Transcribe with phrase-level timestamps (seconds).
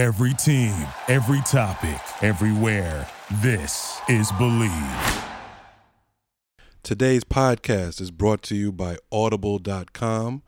[0.00, 0.74] Every team,
[1.08, 3.06] every topic, everywhere.
[3.42, 5.24] This is Bleav.
[6.82, 10.42] Today's podcast is brought to you by Audible.com.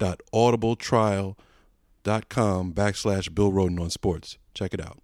[0.00, 4.38] www.audibletrial.com backslash Bill Rhoden on Sports.
[4.54, 4.98] Check it out.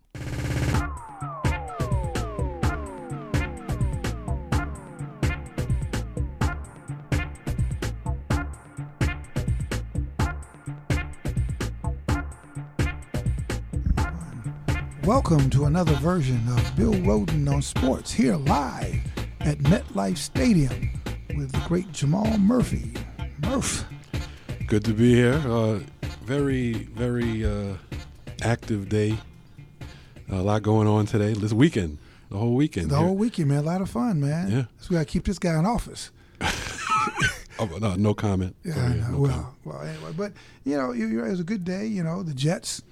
[15.05, 18.97] Welcome to another version of Bill Rhoden on Sports here live
[19.39, 20.91] at MetLife Stadium
[21.37, 22.93] with the great Jamal Murphy.
[23.43, 23.85] Murph.
[24.67, 25.35] Good to be here.
[25.47, 25.79] Uh,
[26.25, 27.75] very, very uh,
[28.43, 29.17] active day.
[30.29, 31.35] A lot going on today.
[31.35, 31.99] This weekend,
[32.31, 32.91] the whole weekend.
[32.91, 33.07] The here.
[33.07, 33.59] whole weekend, man.
[33.59, 34.51] A lot of fun, man.
[34.51, 34.65] Yeah.
[34.81, 36.11] So we got to keep this guy in office.
[37.59, 38.55] Oh, no, no comment.
[38.65, 38.95] Yeah, I know.
[38.97, 39.19] no comment.
[39.19, 40.33] well, well, anyway, but
[40.65, 41.87] you know, it was a good day.
[41.87, 42.83] You know, the Jets,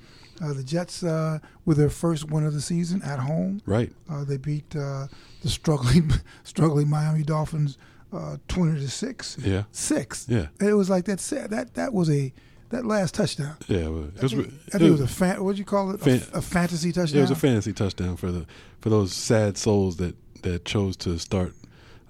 [0.43, 3.61] uh, the Jets uh, with their first win of the season at home.
[3.67, 3.93] Right.
[4.09, 5.09] Uh, they beat uh,
[5.43, 6.13] the struggling,
[6.45, 7.77] struggling Miami Dolphins
[8.15, 9.37] uh, twenty to six.
[9.41, 9.65] Yeah.
[9.73, 10.27] Six.
[10.29, 10.47] Yeah.
[10.61, 11.19] And it was like that.
[11.51, 12.33] That that was a
[12.71, 13.57] that last touchdown.
[13.69, 13.89] Yeah.
[13.89, 15.65] well, It was, I think, it I think it was a fan, what do you
[15.65, 15.97] call it?
[16.01, 17.19] A, Fan- f- a fantasy touchdown.
[17.19, 18.47] it was a fantasy touchdown for the
[18.81, 21.55] for those sad souls that that chose to start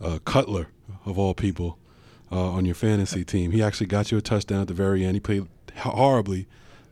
[0.00, 0.68] uh, Cutler
[1.06, 1.78] of all people
[2.32, 3.50] uh, on your fantasy team.
[3.52, 5.14] He actually got you a touchdown at the very end.
[5.16, 5.46] He played
[5.78, 6.46] horribly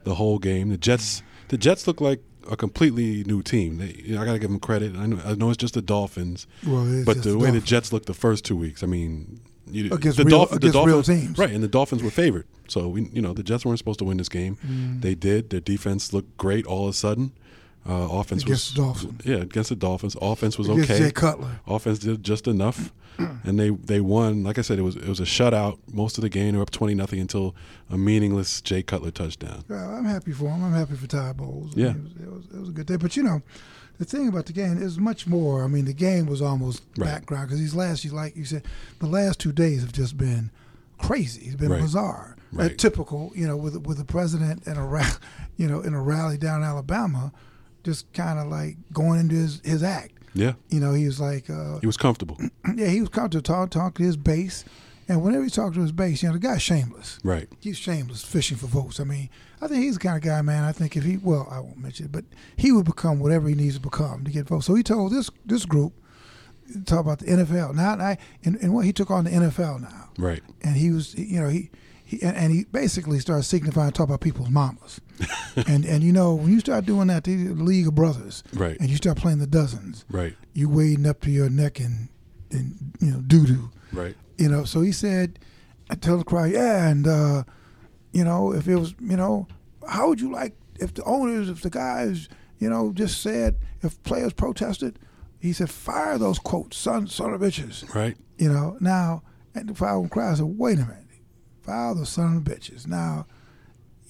[0.04, 0.68] the whole game.
[0.68, 3.78] The Jets the Jets look like a completely new team.
[3.78, 4.94] They, you know, I got to give them credit.
[4.96, 7.64] I know, I know it's just the Dolphins, Well, but the way the Dolphins.
[7.64, 9.40] Jets looked the first two weeks, I mean,
[9.70, 11.38] you, Against the real- Dolphins, against the real teams.
[11.38, 11.50] right?
[11.50, 14.16] And the Dolphins were favored, so we, you know, the Jets weren't supposed to win
[14.18, 14.56] this game.
[14.66, 15.00] Mm.
[15.00, 15.50] They did.
[15.50, 17.32] Their defense looked great all of a sudden.
[17.88, 19.26] Uh, offense Against was the Dolphins.
[19.26, 20.16] yeah against the Dolphins.
[20.22, 21.00] Offense was Against okay.
[21.00, 21.58] Jay Cutler.
[21.66, 22.92] Offense did just enough,
[23.44, 24.42] and they they won.
[24.44, 26.52] Like I said, it was it was a shutout most of the game.
[26.52, 27.54] They were up twenty nothing until
[27.90, 29.64] a meaningless Jay Cutler touchdown.
[29.68, 30.64] Well, I'm happy for him.
[30.64, 31.76] I'm happy for Ty Bowles.
[31.76, 31.92] I Yeah.
[31.92, 32.96] mean, it, was, it, was, it was a good day.
[32.96, 33.42] But you know,
[33.98, 35.62] the thing about the game is much more.
[35.64, 37.06] I mean, the game was almost Right.
[37.06, 38.64] background because these last, you like you said,
[38.98, 40.50] the last two days have just been
[40.98, 41.46] crazy.
[41.46, 41.80] It's been Right.
[41.82, 42.36] bizarre.
[42.58, 45.16] Uh, typical, you know, with with the president and a ra-
[45.56, 47.32] you know in a rally down in Alabama,
[47.82, 50.12] just kind of like going into his his act.
[50.34, 52.38] Yeah, You know, he was like, uh, he was comfortable.
[52.76, 54.64] yeah, he was comfortable talk talk to his base,
[55.08, 57.48] and whenever he talked to his base, you know, the guy's shameless Right.
[57.60, 58.98] he's shameless fishing for votes.
[59.00, 59.28] I mean,
[59.60, 60.64] I think he's the kind of guy, man.
[60.64, 62.24] I think if he, well, I won't mention it, but
[62.56, 64.66] he would become whatever he needs to become to get votes.
[64.66, 65.92] So he told this this group,
[66.86, 67.74] talk about the NFL.
[67.74, 70.42] Now, I, and, and what he took on the NFL now, Right.
[70.62, 71.70] and he was, you know, he.
[72.12, 75.00] He, and, and he basically starts signifying talk about people's mamas,
[75.66, 78.76] and and you know when you start doing that, the League of Brothers, Right.
[78.78, 80.36] and you start playing the dozens, Right.
[80.52, 82.08] you wading up to your neck and
[82.50, 84.14] in you know doo doo, Right.
[84.36, 84.64] you know.
[84.64, 85.38] So he said,
[85.88, 87.44] I tell the crowd, yeah, and uh,
[88.12, 89.46] you know, if it was, you know,
[89.88, 94.02] how would you like if the owners, if the guys, you know, just said if
[94.02, 94.98] players protested,
[95.40, 98.16] he said, fire those quotes, son, son of bitches, Right.
[98.36, 98.76] you know.
[98.80, 99.22] Now,
[99.54, 101.01] and the crowd crowd said, wait a minute,
[101.62, 102.86] fire those son of bitches.
[102.86, 103.26] Now,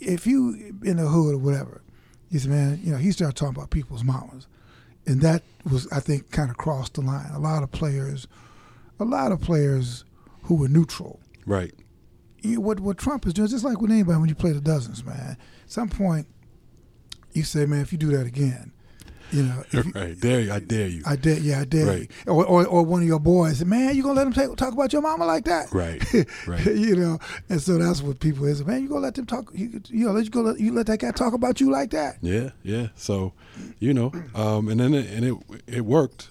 [0.01, 1.83] if you in the hood or whatever,
[2.31, 4.47] he said, man, you know, he started talking about people's mamas,
[5.07, 7.31] and that was, I think, kind of crossed the line.
[7.33, 8.27] A lot of players,
[8.99, 10.05] a lot of players
[10.45, 11.73] who were neutral Right.
[12.41, 14.61] you, what what Trump is doing, is just like with anybody when you play the
[14.61, 15.37] dozens, man.
[15.65, 16.27] At some point,
[17.33, 18.73] you say, man, if you do that again,
[19.33, 20.19] you know, you, Right.
[20.21, 20.53] Dare you?
[20.53, 21.03] I dare you.
[21.07, 22.11] I dare, yeah, I dare Right.
[22.27, 22.33] you.
[22.33, 24.93] Or, or or one of your boys, man, you gonna let them take, talk about
[24.93, 25.73] your mama like that?
[25.73, 26.03] Right.
[26.47, 26.65] Right.
[26.67, 28.65] you know, and so that's what people is.
[28.65, 29.51] Man, you gonna let them talk?
[29.55, 30.43] You, you know, let you go.
[30.43, 32.17] Let, you let that guy talk about you like that?
[32.21, 32.89] Yeah, yeah.
[32.95, 33.33] So,
[33.79, 35.35] you know, um, and then it, and it
[35.67, 36.31] it worked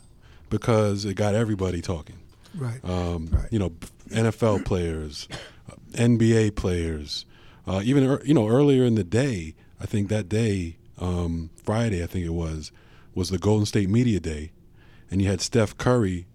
[0.50, 2.18] because it got everybody talking.
[2.56, 2.84] Right.
[2.84, 3.48] Um, Right.
[3.52, 3.72] You know,
[4.10, 5.28] NFL players,
[5.72, 7.26] uh, NBA players,
[7.66, 9.56] uh, even you know earlier in the day.
[9.80, 12.72] I think that day, um, Friday, I think it was,
[13.14, 14.52] was the Golden State Media Day,
[15.10, 16.28] and you had Steph Curry.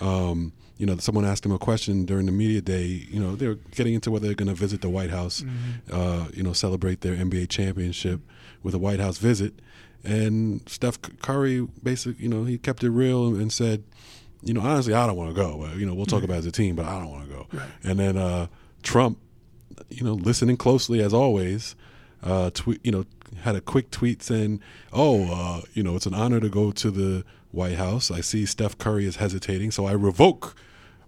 [0.00, 2.84] Um, you know, someone asked him a question during the media day.
[2.86, 5.44] You know, they were getting into whether they're going to visit the White House.
[5.92, 8.20] Uh, you know, celebrate their NBA championship
[8.64, 9.54] with a White House visit.
[10.02, 13.84] And Steph Curry basically, you know, he kept it real and said,
[14.42, 15.68] you know, honestly, I don't want to go.
[15.76, 17.46] You know, we'll talk about it as a team, but I don't want to go.
[17.84, 18.48] And then uh,
[18.82, 19.18] Trump,
[19.88, 21.76] you know, listening closely as always,
[22.24, 23.04] uh, tweet, you know,
[23.42, 24.60] had a quick tweet saying,
[24.92, 28.10] "Oh, uh, you know, it's an honor to go to the White House.
[28.10, 30.56] I see Steph Curry is hesitating, so I revoke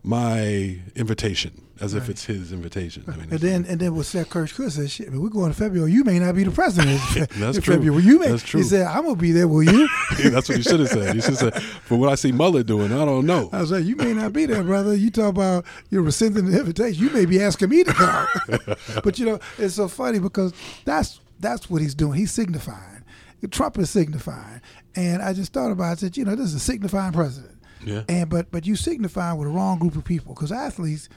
[0.03, 3.05] my invitation as if it's his invitation.
[3.09, 5.91] I mean, And then and then what Steph Curry said, shit, we're going to February.
[5.91, 7.01] You may not be the president.
[7.37, 7.75] That's in true.
[7.75, 8.03] February.
[8.03, 8.29] You may.
[8.29, 8.61] That's true.
[8.61, 9.49] He said, I'm gonna be there.
[9.49, 9.89] Will you?
[10.19, 11.15] Yeah, that's what you should have said.
[11.15, 13.49] You should have said, for what I see Mueller doing, I don't know.
[13.53, 14.95] I was like, you may not be there, brother.
[14.95, 17.03] You talk about you're rescinding the invitation.
[17.03, 18.29] You may be asking me to come.
[19.03, 20.53] but you know, it's so funny because
[20.85, 22.19] that's that's what he's doing.
[22.19, 23.03] He's signifying.
[23.51, 24.61] Trump is signifying.
[24.97, 25.93] And I just thought about it.
[25.93, 27.53] I said, you know, this is a signifying president.
[27.85, 28.03] Yeah.
[28.09, 31.11] And but but you signifying with the wrong group of people because athletes,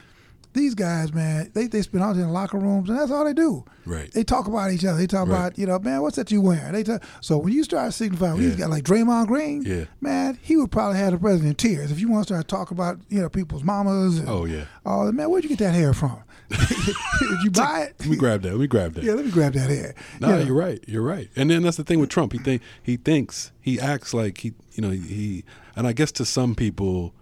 [0.52, 3.32] these guys, man, they they spend all day in locker rooms and that's all they
[3.32, 3.64] do.
[3.86, 4.12] Right.
[4.12, 4.98] They talk about each other.
[4.98, 5.36] They talk Right.
[5.38, 6.72] about you know, man, what's that you wearing?
[6.72, 8.48] They talk, so when you start signifying, Yeah.
[8.50, 9.84] you got like Draymond Green, Yeah.
[10.02, 12.76] man, he would probably have the president in tears if you want to start talking
[12.76, 14.18] about you know people's mamas.
[14.18, 14.64] And, Oh, yeah.
[14.84, 16.18] Oh man, where'd you get that hair from?
[16.48, 16.58] Did
[17.44, 17.96] you buy it?
[18.00, 18.52] Let me grab that.
[18.52, 19.04] Let me grab that.
[19.04, 19.94] Yeah, let me grab that hair.
[20.20, 20.84] No, You know, you're right.
[20.86, 21.28] You're right.
[21.36, 22.32] And then that's the thing with Trump.
[22.32, 25.44] He think he thinks he acts like he, you know, he.
[25.76, 27.12] And I guess to some people,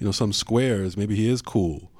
[0.00, 1.90] you know, some squares, maybe he is cool,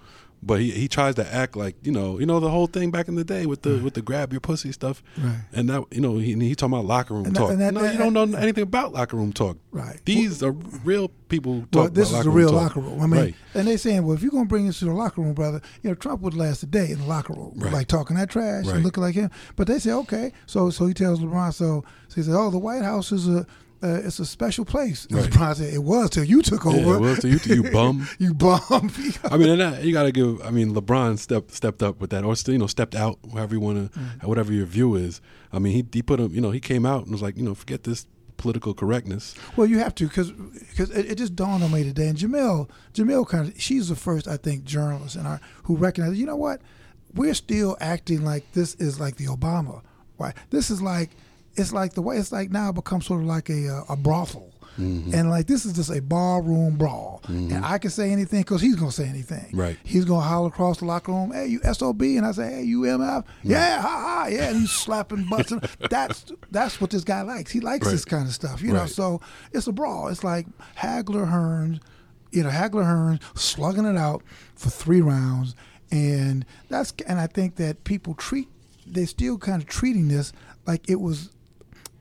[0.42, 3.06] but he, he tries to act like you know, you know, the whole thing back
[3.08, 5.02] in the day with the with the grab your pussy stuff.
[5.16, 5.42] Right.
[5.52, 7.50] And that you know, he, he talking about locker room And that- talk.
[7.52, 9.56] and that- no, you don't know anything about locker room talk.
[9.70, 10.00] Right.
[10.04, 11.60] These are real people.
[11.70, 13.00] Talk Well, this is the locker real room locker room.
[13.00, 13.34] I mean, right.
[13.54, 15.90] and they saying, well, if you're gonna bring this to the locker room, brother, you
[15.90, 17.72] know, Trump would last a day in the locker room, Right.
[17.72, 18.74] like talking that trash Right.
[18.76, 19.30] and looking like him.
[19.56, 22.58] But they say, okay, so so he tells LeBron, so, so he said, oh, the
[22.58, 23.46] White House is a
[23.82, 25.06] uh, it's a special place.
[25.10, 25.32] Right.
[25.56, 26.96] Said, it was till you took Yeah, over.
[26.96, 28.06] it was till you- till you bum.
[28.18, 28.60] you bum.
[29.24, 30.40] I mean, and you got to give.
[30.42, 33.18] I mean, LeBron stepped stepped up with that, or still, you know, stepped out.
[33.32, 34.24] However you want to, Mm.
[34.24, 35.20] whatever your view is.
[35.52, 36.34] I mean, he he put him.
[36.34, 38.06] You know, he came out and was like, you know, forget this
[38.36, 39.34] political correctness.
[39.56, 42.08] Well, you have to because it, it just dawned on me today.
[42.08, 46.16] And Jemele, Jemele kind of, she's the first, I think, journalist in our who recognized.
[46.16, 46.60] You know what?
[47.14, 49.82] We're still acting like this is like the Obama.
[50.18, 50.34] Right?
[50.50, 51.10] This is like
[51.56, 54.52] it's like the way it's like now become sort of like a uh, a brothel.
[54.78, 55.14] Mm-hmm.
[55.14, 58.76] And like this is just a barroom brawl, and I can say anything because he's
[58.76, 59.50] gonna say anything.
[59.52, 59.76] Right.
[59.84, 62.80] He's gonna holler across the locker room, "Hey, you sob," and I say, "Hey, you
[62.80, 64.48] MF." Yeah, ha ha, yeah.
[64.48, 65.52] And he's slapping butts.
[65.52, 65.60] and
[65.90, 67.50] that's that's what this guy likes.
[67.50, 68.86] He likes this kind of stuff, you know.
[68.86, 69.20] So
[69.52, 70.08] it's a brawl.
[70.08, 70.46] It's like
[70.78, 71.80] Hagler Hearns,
[72.30, 74.22] you know, Hagler Hearns slugging it out
[74.54, 75.54] for three rounds,
[75.90, 78.48] and that's and I think that people treat
[78.86, 80.32] they're still kind of treating this
[80.66, 81.30] like it was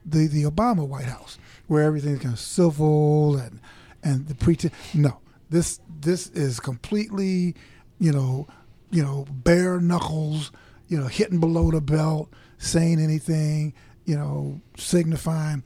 [0.04, 1.38] the the Obama White House
[1.68, 3.60] where everything's kind of civil and
[4.02, 4.74] and the pretense.
[4.94, 5.18] No,
[5.50, 7.54] this this is completely,
[7.98, 8.46] you know,
[8.90, 10.50] you know, bare knuckles,
[10.88, 12.28] you know, hitting below the belt,
[12.58, 13.72] saying anything,
[14.04, 15.62] you know, signifying,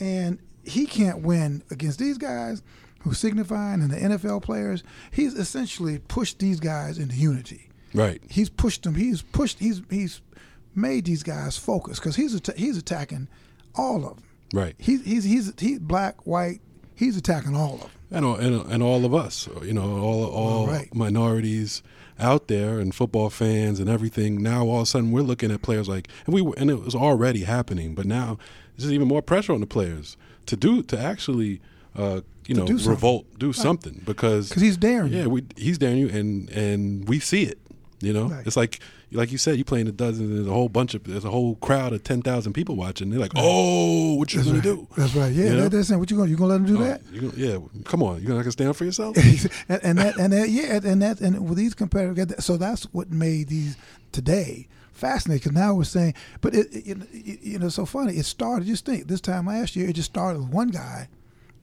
[0.00, 2.62] and he can't win against these guys
[3.00, 4.82] who signifying and the NFL players.
[5.10, 8.22] He's essentially pushed these guys into unity Right.
[8.30, 8.94] he's pushed them.
[8.94, 9.58] He's pushed.
[9.58, 10.22] He's he's
[10.74, 13.28] made these guys focus because he's atta- he's attacking
[13.76, 14.24] all of them.
[14.52, 14.74] Right.
[14.78, 16.60] He's he's he's he's black, white.
[16.94, 17.90] He's attacking all of them.
[18.10, 20.94] And all, and, and all of us, you know, all all Right.
[20.94, 21.82] minorities
[22.20, 24.40] out there and football fans and everything.
[24.40, 26.80] Now all of a sudden we're looking at players like, and we were- and it
[26.84, 28.38] was already happening, but now
[28.76, 30.16] there's even more pressure on the players
[30.46, 31.60] to do to actually,
[31.96, 32.90] uh, you know, do something.
[32.90, 35.12] revolt, do something because Because he's daring.
[35.12, 35.18] you.
[35.20, 37.58] Yeah, we, he's daring you, and and we see it.
[38.00, 38.46] You know, Right.
[38.46, 38.78] it's like
[39.14, 40.34] like you said, you playing a dozen.
[40.34, 43.10] There's a whole bunch of there's a whole crowd of ten thousand people watching.
[43.10, 44.64] They're like, oh, what you That's gonna right.
[44.64, 44.88] do?
[44.96, 45.32] That's right.
[45.32, 45.62] Yeah, You know?
[45.62, 45.96] that, that's it.
[45.96, 47.00] What you gonna you gonna let him do Oh, that?
[47.12, 49.16] you gonna, yeah, come on, not gonna stand up for yourself.
[49.68, 53.10] and, and that and that yeah and that and with these competitors so that's what
[53.10, 53.76] made these
[54.12, 58.12] today fascinating because now we're saying but it, it, it you know it's so funny
[58.16, 61.08] it started just think this time last year it just started with one guy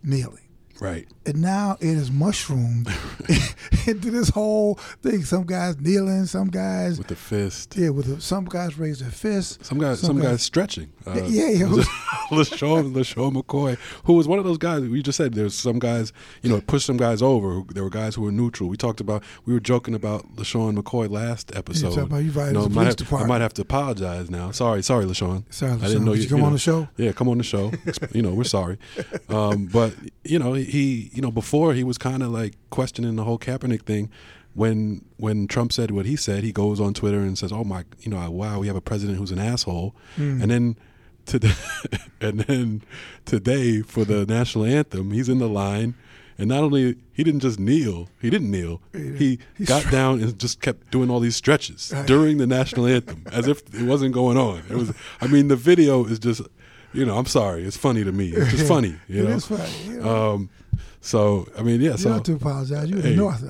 [0.03, 0.43] kneeling
[0.81, 1.07] right.
[1.25, 2.87] and now it is mushroomed
[3.87, 5.23] into this whole thing.
[5.23, 7.77] Some guys kneeling, some guys With the fist.
[7.77, 9.65] yeah, with the, some guys raise their fists.
[9.65, 10.91] Some guys, some, guys, stretching.
[11.07, 11.65] Uh, Yeah, yeah.
[12.29, 14.81] LeSean, LeSean McCoy, who was one of those guys.
[14.81, 17.61] We just said there's some guys, you know, push some guys over.
[17.73, 18.69] There were guys who were neutral.
[18.69, 21.89] We talked about, we were joking about LeSean McCoy last episode.
[21.89, 23.13] talking about you violated know, might have-.
[23.13, 24.51] I might have to apologize now.
[24.51, 25.43] Sorry, sorry, LeSean.
[25.51, 26.23] Sorry, I didn't know Did you.
[26.23, 26.87] you come you on the show?
[26.97, 27.71] Yeah, come on the show.
[28.13, 28.77] you know, we're sorry.
[29.29, 33.23] Um, but you know, he, you know, before he was kind of like questioning the
[33.23, 34.09] whole Kaepernick thing.
[34.53, 37.85] When when Trump said what he said, he goes on Twitter and says, "Oh my,
[38.01, 40.41] you know, wow, we have a president who's an asshole." Hmm.
[40.41, 40.77] And then
[41.25, 41.53] today,
[42.21, 42.81] and then
[43.23, 45.95] today for the national anthem, he's in the line.
[46.37, 48.81] And not only he didn't just kneel, he didn't kneel.
[48.93, 53.23] He He got down and just kept doing all these stretches during the national anthem,
[53.31, 54.63] as if it wasn't going on.
[54.69, 54.91] It was.
[55.21, 56.41] I mean, the video is just,
[56.93, 58.29] you know, I'm sorry, it's funny to me.
[58.29, 59.29] It's just funny, you know.
[59.31, 60.33] is funny, you know.
[60.33, 60.49] Um,
[61.03, 61.91] so I mean, yeah.
[61.91, 62.87] you So don't have to apologize.
[62.89, 63.11] You're Hey.
[63.11, 63.43] the North.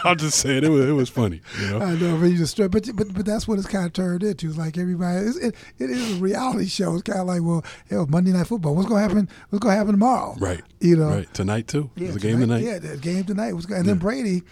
[0.04, 1.80] I'm just saying it was it was funny, you know.
[1.80, 2.56] I know, but you just.
[2.56, 4.48] But but but that's what it's kind of turned into.
[4.48, 5.26] It's like everybody.
[5.26, 6.94] It's, it it is a reality show.
[6.94, 8.76] It's kind of like well, hell, Monday Night Football.
[8.76, 9.28] What's gonna happen?
[9.50, 10.36] What's gonna happen tomorrow?
[10.38, 10.62] Right.
[10.80, 11.08] You know.
[11.08, 11.90] Right tonight too.
[11.96, 12.62] There's a game tonight.
[12.62, 14.42] Yeah, the game tonight was, and then Brady,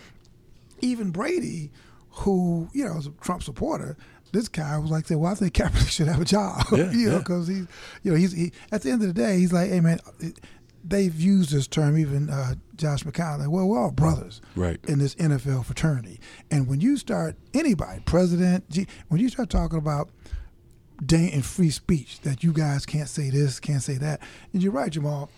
[0.81, 1.71] even Brady,
[2.11, 3.97] who you know is a Trump supporter,
[4.33, 7.07] this guy was like, "Say, well, I think Kaepernick should have a job." Yeah, you
[7.07, 7.19] know, yeah.
[7.19, 7.67] because he's,
[8.03, 10.01] you know, he's he, at the end of the day, he's like, "Hey, man."
[10.83, 13.39] They've used this term, even uh, Josh McCown.
[13.41, 14.81] Like, well, we're all brothers Right.
[14.89, 16.21] in this NFL fraternity.
[16.51, 20.09] And when you start anybody, president, G, when you start talking about
[21.05, 24.23] day and free speech, that you guys can't say this, can't say that,
[24.55, 25.31] and you're right, Jamal,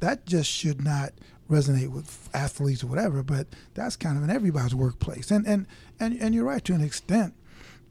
[0.00, 1.12] that just should not
[1.50, 3.22] resonate with athletes or whatever.
[3.22, 5.66] But that's kind of in everybody's workplace, and and
[6.00, 7.34] and, and you're right to an extent.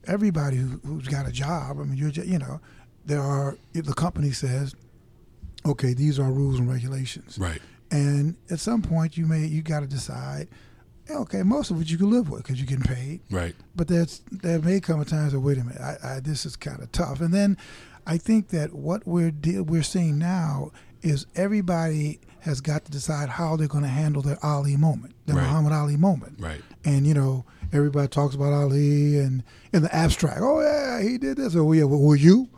[0.07, 2.59] Everybody who, who's got a job, I mean, you're just, you know,
[3.05, 4.75] there are the company says,
[5.65, 7.37] okay, these are rules and regulations.
[7.37, 7.61] Right.
[7.91, 10.47] And at some point, you may you got to decide,
[11.09, 13.21] okay, most of it you can live with because you're getting paid.
[13.31, 13.55] Right.
[13.75, 16.55] But there's there may come a time that wait a minute, I, I, this is
[16.55, 17.21] kind of tough.
[17.21, 17.57] And then
[18.05, 20.71] I think that what we're de- we're seeing now
[21.01, 25.33] is everybody has got to decide how they're going to handle their Ali moment, the
[25.33, 25.43] Right.
[25.43, 26.39] Muhammad Ali moment.
[26.39, 26.61] Right.
[26.85, 29.43] And you know, everybody talks about Ali and
[29.73, 30.39] in the abstract.
[30.41, 31.55] Oh yeah, he did this.
[31.55, 32.49] Oh yeah, well, will you?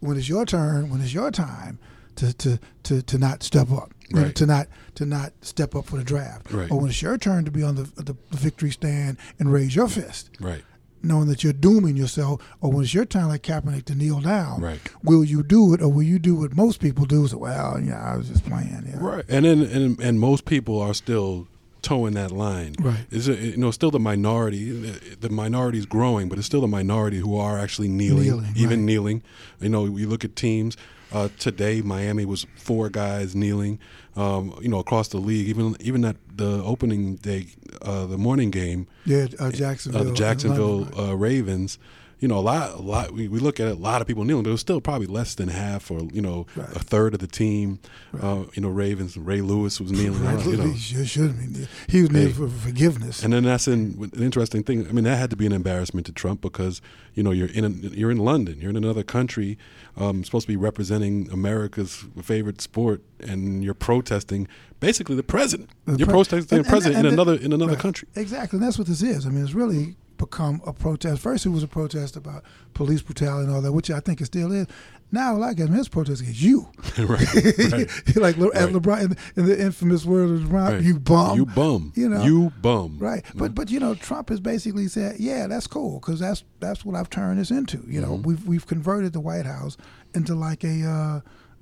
[0.00, 1.78] When it's your turn, when it's your time
[2.16, 4.34] to to to, to not step up, know, Right.
[4.36, 6.70] to not to not step up for the draft, Right.
[6.70, 9.74] or when it's your turn to be on the, the the victory stand and raise
[9.74, 10.62] your fist, Right.
[11.02, 14.60] knowing that you're dooming yourself, or when it's your time like Kaepernick to kneel down,
[14.60, 14.80] Right.
[15.02, 17.26] will you do it, or will you do what most people do?
[17.26, 18.84] So, well, yeah, I was just playing.
[18.86, 18.98] Yeah.
[18.98, 19.24] Right.
[19.28, 21.48] And then and and most people are still
[21.86, 22.74] towing that line.
[22.80, 23.04] Right.
[23.10, 24.62] Is it you know still the minority?
[24.72, 28.52] The, the minority is growing, but it's still the minority who are actually kneeling, Kneeling,
[28.56, 28.86] even right.
[28.90, 29.22] kneeling.
[29.60, 30.76] You know, you look at teams.
[31.12, 33.78] Uh, today, Miami was four guys kneeling.
[34.16, 37.46] Um, you know, across the league, even even at the opening day,
[37.82, 40.00] uh, the morning game, Yeah, uh, Jacksonville.
[40.00, 40.84] uh, the Jacksonville
[41.16, 41.78] Ravens.
[41.78, 41.86] right.
[42.18, 43.12] You know, a lot, a lot.
[43.12, 45.06] We, we look at it, a lot of people kneeling, but it was still probably
[45.06, 46.68] less than half, or you know, Right.
[46.74, 47.78] a third of the team.
[48.18, 49.18] Uh, you know, Ravens.
[49.18, 50.24] Ray Lewis was kneeling.
[50.24, 51.68] Right, you know, he should, have been.
[51.88, 52.32] He was kneeling Hey.
[52.32, 53.22] for forgiveness.
[53.22, 54.88] and then that's an, an interesting thing.
[54.88, 56.80] I mean, that had to be an embarrassment to Trump because
[57.12, 59.58] you know you're in a, you're in London, you're in another country,
[59.98, 64.48] um, supposed to be representing America's favorite sport, and you're protesting
[64.80, 65.68] basically the president.
[65.84, 67.78] The you're pre- protesting and- the president and- in and another in another right.
[67.80, 68.08] country.
[68.16, 69.26] Exactly, and that's what this is.
[69.26, 71.20] I mean, it's really become a protest.
[71.22, 72.42] First, it was a protest about
[72.74, 74.66] police brutality and all that, which I think it still is.
[75.12, 76.68] Now, like mean, it's protest against you,
[76.98, 77.34] right,
[77.72, 78.16] right.
[78.16, 78.72] like Le- Right.
[78.72, 80.82] LeBron in, in the infamous word of LeBron, Right.
[80.82, 81.92] you bum, You bum.
[81.94, 82.22] You know.
[82.24, 82.98] You bum.
[82.98, 86.84] Right, but but you know, Trump has basically said, yeah, that's cool because that's that's
[86.84, 87.84] what I've turned this into.
[87.86, 88.22] You know, Mm-hmm.
[88.28, 89.76] we've we've converted the White House
[90.14, 91.20] into like a uh,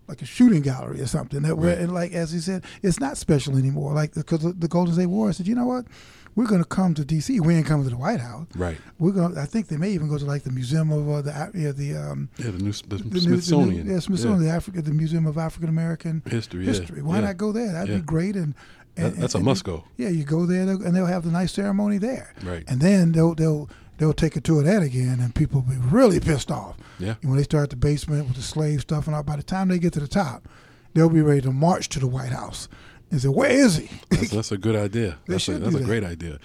[0.09, 1.43] like a shooting gallery or something.
[1.43, 1.79] That where Right.
[1.83, 3.93] and like as he said, it's not special anymore.
[3.93, 5.85] Like because the, the Golden State Warriors said, you know what,
[6.37, 7.39] we're going to come to D.C.
[7.41, 8.47] We ain't coming to the White House.
[8.57, 8.77] Right.
[8.99, 9.39] We're going.
[9.39, 11.97] I think they may even go to like the Museum of uh, the yeah, the
[11.97, 13.79] um, Yeah, the new the, the Smithsonian.
[13.79, 17.03] The new, yeah, Smithsonian, the Africa, the Museum of African American History, yeah, History.
[17.03, 17.27] Why yeah.
[17.27, 17.73] not go there?
[17.73, 17.97] That'd Yeah.
[17.97, 18.35] be great.
[18.37, 18.55] And,
[18.97, 19.85] and That- that's a and- must go.
[19.97, 22.33] Yeah, you go there they'll- and they'll have the nice ceremony there.
[22.43, 22.65] Right.
[22.69, 25.81] And then they'll they'll they'll take a tour of that again, and people will be
[25.89, 26.77] really pissed off.
[26.99, 27.15] Yeah.
[27.23, 29.69] And when they start the basement with the slave stuff and all, by the time
[29.69, 30.49] they get to the top,
[30.95, 32.69] they'll be ready to march to the White House
[33.15, 35.19] and say, "Where is he?" That's, that's a good idea.
[35.27, 35.85] That's a, that's a that.
[35.85, 36.39] great idea.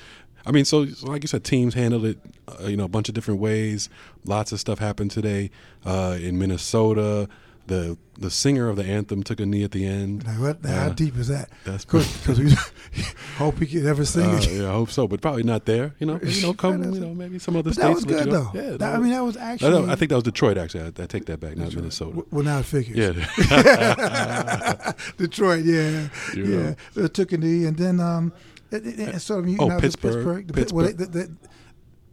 [0.45, 3.09] I mean, so, so like you said, teams handled it, uh, you know, a bunch
[3.09, 3.89] of different ways.
[4.25, 5.51] Lots of stuff happened today
[5.85, 7.27] uh, in Minnesota.
[7.69, 10.23] The the singer of the anthem took a knee at the end.
[10.39, 10.65] What?
[10.65, 11.49] How Uh, deep is that?
[11.63, 12.51] that's because we
[13.37, 14.51] hope he can ever sing Uh, it.
[14.51, 15.93] yeah, I hope so, but probably not there.
[15.99, 17.87] You know, you know, come, you know, maybe some other But states.
[17.87, 18.51] that was good though.
[18.53, 19.89] Yeah, That- I mean, that was actually.
[19.89, 20.57] I think that was Detroit.
[20.57, 21.55] Actually, I, I take that back.
[21.55, 22.23] Not Minnesota.
[22.31, 22.97] well, now it figures.
[22.97, 26.75] Yeah, Detroit, yeah, You yeah.
[26.95, 27.05] know.
[27.05, 28.33] Uh, took a knee, and then um,
[28.71, 30.13] it, it, it sort of you Oh, know, Pittsburgh.
[30.15, 31.27] Pittsburgh, the, Pit- well, they, they, they,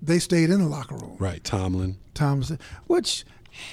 [0.02, 1.16] they stayed in the locker room.
[1.18, 1.42] right.
[1.42, 1.96] Tomlin.
[2.14, 3.24] Tomlin, which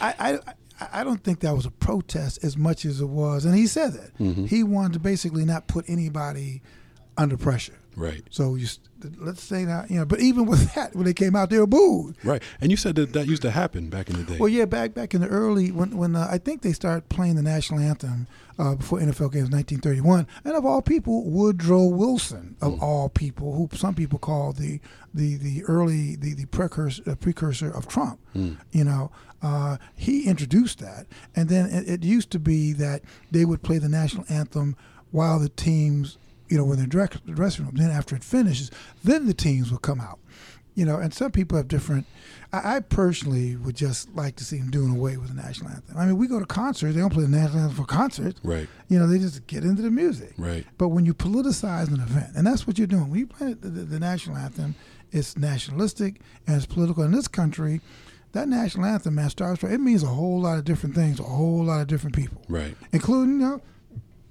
[0.02, 0.54] I, I
[0.92, 3.94] I don't think that was a protest as much as it was, and he said
[3.94, 4.46] that Mm-hmm.
[4.46, 6.62] he wanted to basically not put anybody
[7.18, 7.78] under pressure.
[7.96, 8.24] Right.
[8.30, 8.68] So you
[9.18, 11.68] let's say that you know, but even with that, when they came out, they were
[11.68, 12.16] booed.
[12.24, 12.42] Right.
[12.62, 14.38] And you said that that used to happen back in the day.
[14.40, 17.36] Well, yeah, back back in the early when when uh, I think they started playing
[17.36, 18.28] the national anthem
[18.60, 23.70] uh, before NFL games, 1931, and of all people, Woodrow Wilson, of all people, who
[23.76, 24.80] some people call the
[25.14, 28.20] the the early the the precursor uh, precursor of Trump.
[28.72, 33.46] You know, uh, he introduced that, and then it, it used to be that they
[33.46, 34.76] would play the national anthem
[35.12, 36.18] while the teams,
[36.54, 37.74] you know, when they're dress, dressing room.
[37.76, 38.70] Then after it finishes,
[39.04, 40.20] then the teams will come out
[40.76, 42.06] you know, and some people have different.
[42.52, 45.98] I, I personally would just like to see them doing away with the national anthem.
[45.98, 48.40] I mean, we go to concerts; they don't play the national anthem for concerts.
[48.44, 48.68] Right.
[48.90, 50.34] You know, they just get into the music.
[50.38, 50.66] Right.
[50.78, 53.70] But when you politicize an event, and that's what you're doing, when you play the,
[53.70, 54.76] the, the national anthem,
[55.12, 57.04] it's nationalistic and it's political.
[57.04, 57.82] In this country,
[58.32, 59.64] that national anthem, man, starts.
[59.64, 62.42] It means a whole lot of different things to a whole lot of different people
[62.50, 62.76] Right.
[62.92, 63.62] including you know,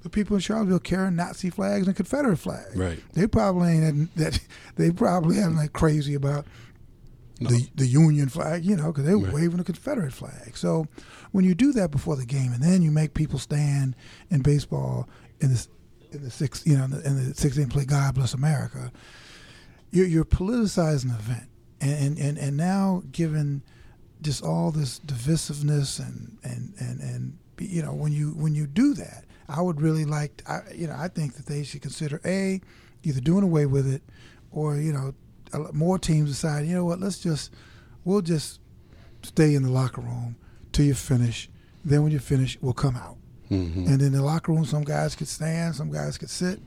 [0.03, 2.77] the people in Charlottesville carrying Nazi flags and Confederate flags.
[2.77, 3.01] Right.
[3.15, 4.39] They probably ain't that.
[4.77, 6.47] They probably ain't like crazy about
[7.39, 9.35] the the Union flag, you know, because they were Right.
[9.35, 10.57] waving the Confederate flag.
[10.57, 10.87] So
[11.33, 13.95] when you do that before the game, and then you make people stand
[14.31, 15.09] in baseball
[15.41, 15.67] in the
[16.13, 18.91] in the six, you know, in the, in the six play, God bless America,
[19.91, 21.49] you're you're politicizing the event,
[21.81, 23.63] and and and, and now given
[24.23, 28.95] just all this divisiveness and and and and you know when you when you do
[28.95, 32.61] that, I would really like I you know I think that they should consider a
[33.03, 34.03] either doing away with it
[34.51, 35.15] or you know
[35.53, 37.51] a- more teams decide you know what let's just
[38.05, 38.61] we'll just
[39.23, 40.37] stay in the locker room
[40.73, 41.49] till you finish.
[41.85, 43.17] Then when you finish, we'll come out.
[43.51, 43.87] Mhm.
[43.89, 46.61] And in the locker room, some guys could stand, some guys could sit,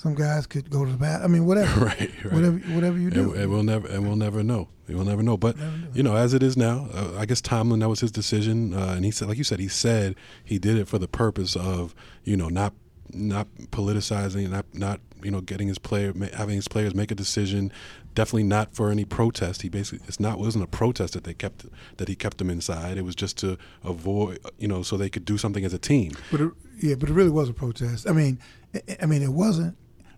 [0.00, 1.20] some guys could go to the bath.
[1.22, 2.32] I mean, whatever, Right, right.
[2.32, 3.32] whatever, whatever you do.
[3.32, 4.68] And, and we'll never and we'll never know.
[4.88, 5.36] We'll never know.
[5.36, 8.10] But Never you know, as it is now, uh, I guess Tomlin that was his
[8.10, 11.06] decision, uh, and he said, like you said, he said he did it for the
[11.06, 12.72] purpose of you know not
[13.12, 17.70] not politicizing, not not you know getting his player having his players make a decision.
[18.14, 19.62] Definitely not for any protest.
[19.62, 21.66] He basically it's not wasn't a protest that they kept
[21.98, 22.96] that he kept them inside.
[22.98, 26.12] It was just to avoid you know so they could do something as a team.
[26.30, 28.08] But it, yeah, but it really was a protest.
[28.08, 28.38] I mean,
[28.74, 29.76] I, I mean, it wasn't,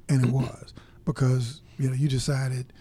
[0.09, 2.73] and it was because you know you decided,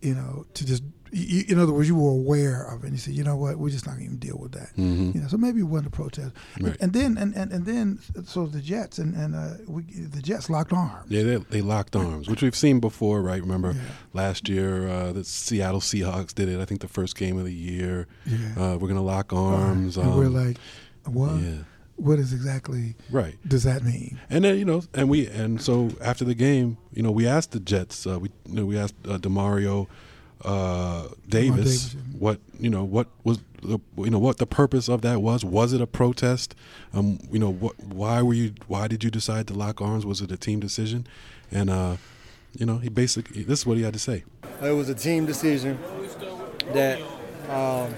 [0.00, 0.82] you know, to just.
[1.12, 3.58] You, in other words, you were aware of it, and you said, "You know what?
[3.58, 5.14] We're just not going to even deal with that." Mhm.
[5.14, 6.34] You know, so maybe it wasn't a protest.
[6.60, 6.76] Right.
[6.80, 10.50] And then, and, and, and then, so the Jets and and uh, we, the Jets
[10.50, 11.08] locked arms.
[11.08, 13.40] Yeah, they, they locked arms, which we've seen before, right?
[13.40, 13.80] Remember Yeah.
[14.14, 16.58] last year, uh, the Seattle Seahawks did it.
[16.60, 18.08] I think the first game of the year.
[18.26, 18.36] Yeah.
[18.58, 19.96] Uh, we're gonna lock arms.
[19.96, 20.58] and we're um, like,
[21.04, 21.36] what?
[21.40, 21.58] yeah,
[21.96, 23.36] What is exactly right.
[23.48, 24.20] does that mean?
[24.28, 27.52] And then you know, and we and so after the game, you know, we asked
[27.52, 28.06] the Jets.
[28.06, 29.88] Uh, we you know, we asked uh, Demario
[30.44, 35.02] uh, Davis Davis, what you know what was the, you know what the purpose of
[35.02, 35.44] that was.
[35.44, 36.54] Was it a protest?
[36.92, 37.78] Um, you know what?
[37.80, 38.52] Why were you?
[38.68, 40.04] Why did you decide to lock arms?
[40.04, 41.06] Was it a team decision?
[41.50, 41.96] And uh,
[42.56, 44.24] you know, he basically this is what he had to say.
[44.62, 45.78] It was a team decision
[46.72, 47.00] that
[47.48, 47.94] um,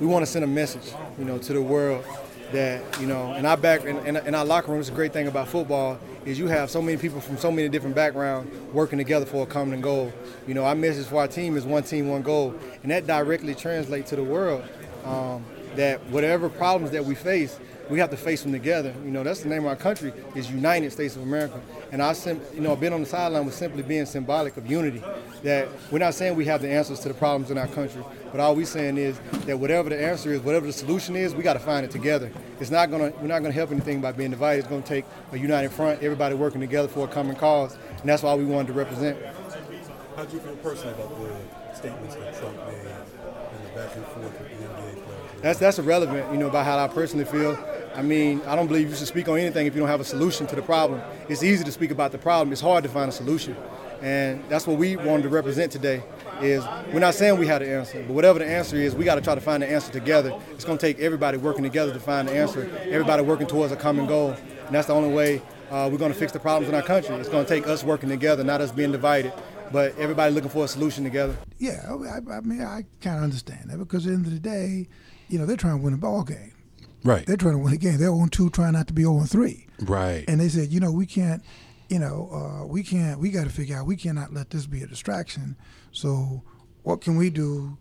[0.00, 2.04] we want to send a message, you know, to the world
[2.52, 5.12] that you know, in our back in, in, in our locker room, it's a great
[5.12, 8.98] thing about football is you have so many people from so many different backgrounds working
[8.98, 10.12] together for a common goal.
[10.46, 13.54] You know, our message for our team is one team, one goal, and that directly
[13.54, 14.62] translates to the world
[15.04, 15.44] um,
[15.76, 17.58] that whatever problems that we face,
[17.90, 18.94] we have to face them together.
[19.04, 21.60] You know, that's the name of our country is United States of America.
[21.90, 25.02] And I, sim- you know, being on the sideline was simply being symbolic of unity.
[25.42, 28.40] That we're not saying we have the answers to the problems in our country, but
[28.40, 31.54] all we're saying is that whatever the answer is, whatever the solution is, we got
[31.54, 32.30] to find it together.
[32.60, 34.60] It's not gonna, we're not gonna help anything by being divided.
[34.60, 38.22] It's gonna take a united front, everybody working together for a common cause, and that's
[38.22, 39.18] why we wanted to represent.
[40.14, 44.04] How do you feel personally about the statements that Trump made and the back and
[44.04, 45.09] forth with the NBA?
[45.42, 47.58] That's that's irrelevant, you know, about how I personally feel.
[47.94, 50.04] I mean, I don't believe you should speak on anything if you don't have a
[50.04, 51.00] solution to the problem.
[51.28, 52.52] It's easy to speak about the problem.
[52.52, 53.56] It's hard to find a solution,
[54.02, 56.02] and that's what we wanted to represent today.
[56.40, 59.16] Is we're not saying we have the answer, but whatever the answer is, we got
[59.16, 60.38] to try to find the answer together.
[60.52, 62.70] It's going to take everybody working together to find the answer.
[62.84, 64.30] Everybody working towards a common goal,
[64.66, 67.14] and that's the only way uh, we're going to fix the problems in our country.
[67.16, 69.32] It's going to take us working together, not us being divided,
[69.72, 71.36] but everybody looking for a solution together.
[71.58, 74.40] Yeah, I, I mean, I kind of understand that because at the end of the
[74.40, 74.88] day,
[75.30, 76.52] you know, they're trying to win a ball game.
[77.04, 77.24] Right.
[77.26, 77.98] They're trying to win a game.
[77.98, 79.66] They're on two, trying not to be on three.
[79.80, 80.24] Right.
[80.28, 81.42] And they said, you know, we can't,
[81.88, 83.18] you know, uh, we can't.
[83.18, 83.86] We got to figure out.
[83.86, 85.56] We cannot let this be a distraction.
[85.92, 86.42] So,
[86.82, 87.78] what can we do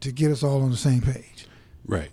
[0.00, 1.46] to get us all on the same page?
[1.84, 2.10] Right.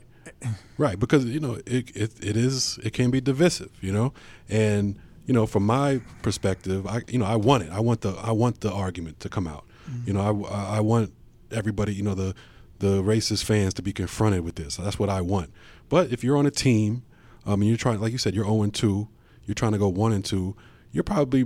[0.77, 4.13] Right, because you know it, it it is it can be divisive, you know,
[4.47, 7.71] and you know from my perspective, I you know I want it.
[7.71, 9.65] I want the I want the argument to come out.
[10.05, 11.11] You know, I I want
[11.51, 12.35] everybody, you know, the
[12.79, 14.77] the racist fans to be confronted with this.
[14.77, 15.51] That's what I want.
[15.89, 17.03] But if you're on a team,
[17.45, 19.07] um, and you're trying, like you said, you're 0 and 2,
[19.45, 20.55] you're trying to go 1 and 2,
[20.91, 21.45] you're probably,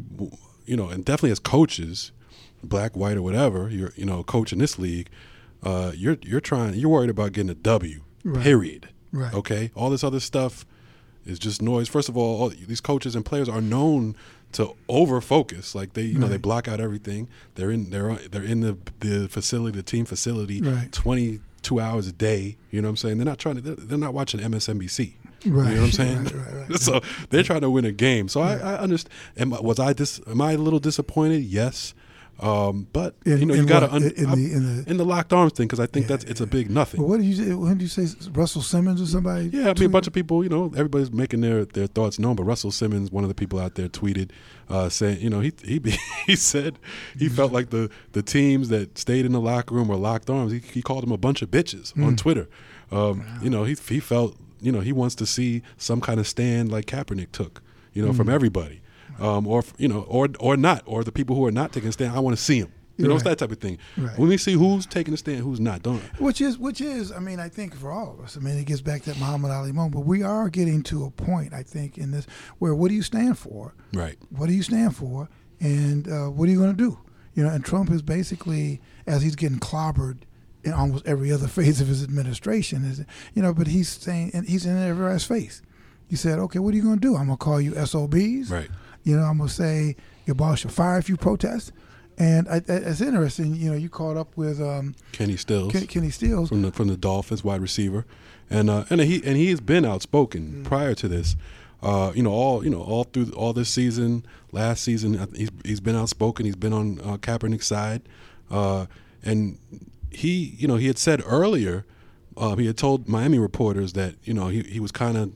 [0.65, 2.12] you know, and definitely as coaches,
[2.63, 5.10] black, white, or whatever, you're, you know, coach in this league,
[5.63, 8.04] uh, you're you're trying, you're worried about getting a W.
[8.24, 8.43] Right.
[8.43, 8.89] Period.
[9.12, 9.34] Right.
[9.34, 9.72] Okay.
[9.76, 10.65] All this other stuff
[11.26, 11.88] is just noise.
[11.88, 14.15] First of all, all these coaches and players are known
[14.54, 15.76] to over focus.
[15.76, 17.28] Like they, you know, they block out everything.
[17.56, 20.92] They're in they're they're in the the facility, the team facility, Right.
[20.92, 22.58] twenty two hours a day.
[22.72, 23.18] You know what I'm saying?
[23.18, 23.62] They're not trying to.
[23.62, 25.13] They're, they're not watching MSNBC.
[25.46, 25.70] Right.
[25.72, 26.24] You know what I'm saying?
[26.24, 26.80] Right, right, right.
[26.80, 28.28] so they're trying to win a game.
[28.30, 29.13] So I, I understand.
[29.38, 31.44] Am, was I dis, Am I a little disappointed?
[31.44, 31.94] Yes.
[32.39, 34.02] Um, but In- you know, you got to what?
[34.02, 36.48] In- the- in the- in the locked arms thing because I think that's it's a
[36.48, 37.00] big nothing.
[37.00, 37.54] But what did you say?
[37.54, 39.50] When did you say Russell Simmons or somebody?
[39.54, 42.36] Yeah, I mean, a bunch of people, you know, everybody's making their, their thoughts known.
[42.36, 44.32] But Russell Simmons, one of the people out there, tweeted
[44.69, 45.80] uh, saying, you know, he he
[46.26, 46.80] he said
[47.17, 50.52] he felt like the the teams that stayed in the locker room were locked arms.
[50.52, 52.06] He, he called them a bunch of bitches Mm.
[52.08, 52.50] on Twitter.
[52.91, 56.28] Um, You know, he he felt, you know, he wants to see some kind of
[56.28, 57.62] stand like Kaepernick took,
[57.93, 58.17] you know, Mm.
[58.17, 58.82] from everybody.
[59.19, 61.91] Um, or you know, or or not, or the people who are not taking a
[61.91, 62.15] stand.
[62.15, 62.71] I want to see them.
[62.97, 63.80] You know, it's that type of thing.
[63.97, 64.17] Right.
[64.19, 65.99] When we see who's taking a stand, who's not, don't.
[66.19, 68.65] Which is, which is, I mean, I think for all of us, I mean, it
[68.65, 69.95] gets back to that Muhammad Ali moment.
[69.95, 72.28] But we are getting to a point, I think, in this
[72.60, 73.73] where what do you stand for?
[73.93, 74.17] Right.
[74.30, 75.28] What do you stand for?
[75.60, 76.99] And uh, what are you going to do?
[77.34, 80.19] You know, and Trump is basically, as he's getting clobbered
[80.63, 84.47] in almost every other phase of his administration, is you know, but he's saying, and
[84.47, 85.63] he's in everybody's face.
[86.08, 87.15] He said, "Okay, what are you going to do?
[87.15, 88.52] I'm going to call you SOBs.
[88.52, 88.69] Right.
[89.04, 91.72] You know, I'm going to say your boss should fire if you protest."
[92.18, 93.56] And I, I, it's interesting.
[93.56, 95.72] You know, you caught up with um, Kenny Stills.
[95.72, 96.50] Ken, Kenny Stills.
[96.50, 98.06] from the from the Dolphins wide receiver,
[98.50, 101.36] and uh, and he and he has been outspoken prior to this.
[101.82, 105.80] Uh, you know, all you know, all through all this season, last season, he's he's
[105.82, 106.46] been outspoken.
[106.46, 108.04] He's been on uh, Kaepernick's side,
[108.50, 108.86] uh,
[109.24, 109.58] and
[110.10, 111.86] he, you know, he had said earlier,
[112.38, 115.32] uh, he had told Miami reporters that you know he he was kind of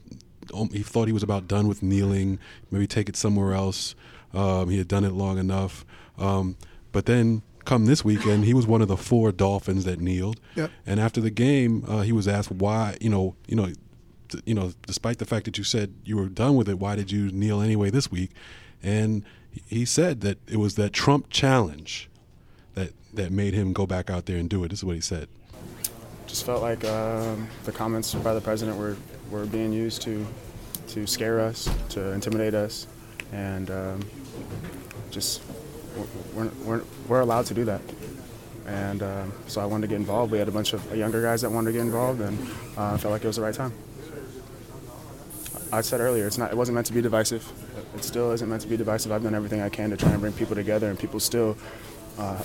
[0.72, 2.40] he thought he was about done with kneeling,
[2.72, 3.96] maybe take it somewhere else.
[4.34, 5.86] Um, he had done it long enough,
[6.18, 6.58] um,
[6.92, 10.40] but then come this weekend, he was one of the four Dolphins that kneeled.
[10.56, 10.72] Yep.
[10.86, 13.68] And after the game, uh, he was asked why, you know, you know,
[14.30, 16.96] t- you know, despite the fact that you said you were done with it, why
[16.96, 18.32] did you kneel anyway this week?
[18.82, 19.24] And
[19.66, 22.10] he said that it was that Trump challenge
[22.74, 24.70] that that made him go back out there and do it.
[24.70, 25.28] This is what he said.
[26.26, 28.96] just felt like um, the comments by the president were,
[29.32, 30.26] were being used to
[30.90, 32.88] to scare us, to intimidate us,
[33.32, 34.00] and um,
[35.12, 35.42] just
[36.34, 37.82] we're, we're, we're allowed to do that.
[38.66, 40.32] And um, so I wanted to get involved.
[40.32, 42.38] We had a bunch of younger guys that wanted to get involved, and
[42.78, 43.74] uh, I felt like it was the right time.
[45.72, 46.52] I said earlier, it's not.
[46.52, 47.50] It wasn't meant to be divisive.
[47.96, 49.12] It still isn't meant to be divisive.
[49.12, 51.58] I've done everything I can to try and bring people together, and people still
[52.18, 52.42] uh,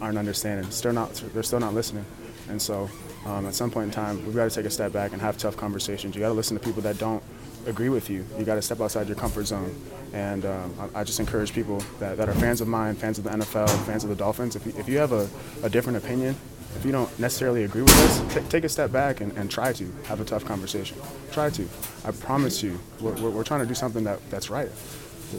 [0.00, 0.70] aren't understanding.
[0.70, 1.14] Still not.
[1.32, 2.04] They're still not listening.
[2.48, 2.88] And so,
[3.24, 5.36] um, at some point in time, we've got to take a step back and have
[5.36, 6.14] tough conversations.
[6.14, 7.22] You got to listen to people that don't
[7.66, 8.24] agree with you.
[8.38, 9.74] You got to step outside your comfort zone.
[10.12, 13.24] And um, I, I just encourage people that, that are fans of mine, fans of
[13.24, 14.56] the NFL, fans of the Dolphins.
[14.56, 15.28] If you, if you have a,
[15.62, 16.36] a different opinion,
[16.76, 19.72] if you don't necessarily agree with us, t- take a step back and, and try
[19.72, 20.98] to have a tough conversation.
[21.32, 21.68] Try to.
[22.04, 24.68] I promise you, we're, we're, we're trying to do something that, that's right.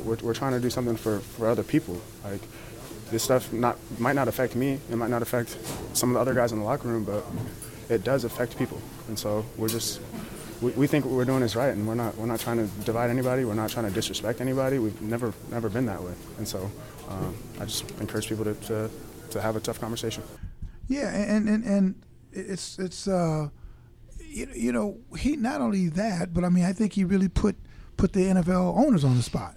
[0.04, 2.02] We're, we're trying to do something for, for other people.
[2.24, 2.42] Like
[3.12, 4.80] this stuff not might not affect me.
[4.90, 5.58] It might not affect
[5.94, 7.26] some of the other guys in the locker room, but
[7.90, 8.82] it does affect people.
[9.08, 10.02] And so we're just
[10.62, 12.68] we, we think what we're doing is right, and we're not we're not trying to
[12.84, 13.46] divide anybody.
[13.46, 14.80] We're not trying to disrespect anybody.
[14.80, 16.14] We've never never been that way.
[16.38, 16.70] And so
[17.10, 18.90] um, I just encourage people to, to
[19.32, 20.24] to have a tough conversation.
[20.88, 23.50] Yeah, and and and it's it's uh,
[24.20, 27.56] you, you know he not only that, but I mean I think he really put
[27.96, 29.56] put the NFL owners on the spot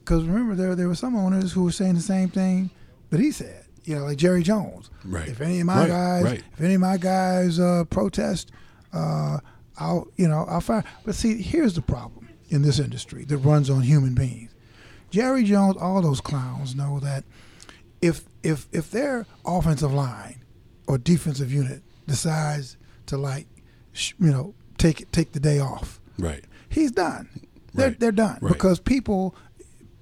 [0.00, 2.70] because remember there there were some owners who were saying the same thing
[3.10, 3.60] that he said.
[3.84, 4.90] You know, like Jerry Jones.
[5.04, 5.28] Right.
[5.28, 6.42] If any of my Right, guys, right.
[6.54, 8.50] if any of my guys uh, protest,
[8.94, 9.38] uh,
[9.76, 10.84] I'll you know I'll fire.
[11.04, 14.54] But see, here's the problem in this industry that runs on human beings.
[15.10, 17.24] Jerry Jones, all those clowns know that
[18.00, 20.42] if if if their offensive line
[20.86, 23.46] or defensive unit decides to like
[23.92, 26.42] sh- you know take take the day off, Right.
[26.70, 27.28] he's done.
[27.74, 28.00] They're Right.
[28.00, 28.52] they're done Right.
[28.54, 29.34] because people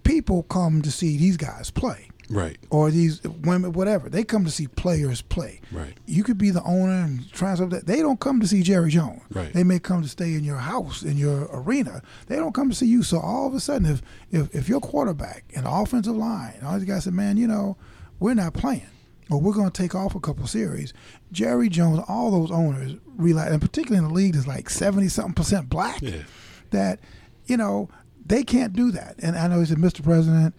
[0.04, 2.56] people come to see these guys play Right.
[2.70, 4.08] or these women, whatever.
[4.08, 5.60] They come to see players play.
[5.70, 5.94] Right.
[6.06, 7.80] You could be the owner and try something.
[7.84, 9.20] They don't come to see Jerry Jones.
[9.30, 9.52] Right.
[9.52, 12.02] They may come to stay in your house, in your arena.
[12.28, 13.02] They don't come to see you.
[13.02, 16.78] So all of a sudden, if if, if your quarterback and the offensive line, all
[16.78, 17.76] these guys said, man, you know,
[18.18, 18.86] we're not playing.
[19.30, 20.92] Or we're going to take off a couple series.
[21.30, 25.32] Jerry Jones, all those owners realize, and particularly in the league that's like 70 something
[25.34, 26.22] percent black, Yeah.
[26.70, 27.00] that,
[27.46, 27.88] you know,
[28.26, 29.14] they can't do that.
[29.20, 30.02] And I know he said, Mr.
[30.02, 30.54] President,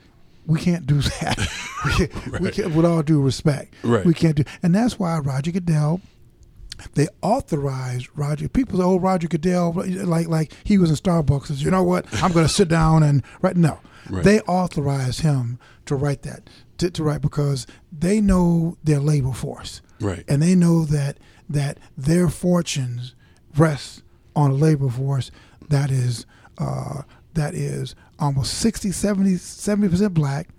[0.45, 1.47] we can't do that.
[1.85, 2.53] we, we Right.
[2.53, 4.05] can't, with all due respect, Right.
[4.05, 4.43] we can't do.
[4.61, 6.01] And that's why Roger Goodell,
[6.95, 8.49] they authorized Roger.
[8.49, 9.73] People say, "Oh, Roger Goodell,
[10.05, 12.05] like like he was in Starbucks." Says, "You know what?
[12.23, 13.79] I'm going to sit down and write." No,
[14.09, 14.23] Right.
[14.23, 19.81] they authorized him to write that to, to write because they know their labor force,
[20.01, 20.25] Right.
[20.27, 21.17] and they know that
[21.49, 23.13] that their fortunes
[23.55, 24.01] rest
[24.35, 25.29] on a labor force
[25.69, 26.25] that is
[26.57, 27.03] uh,
[27.35, 30.49] that is almost 60 70 70% black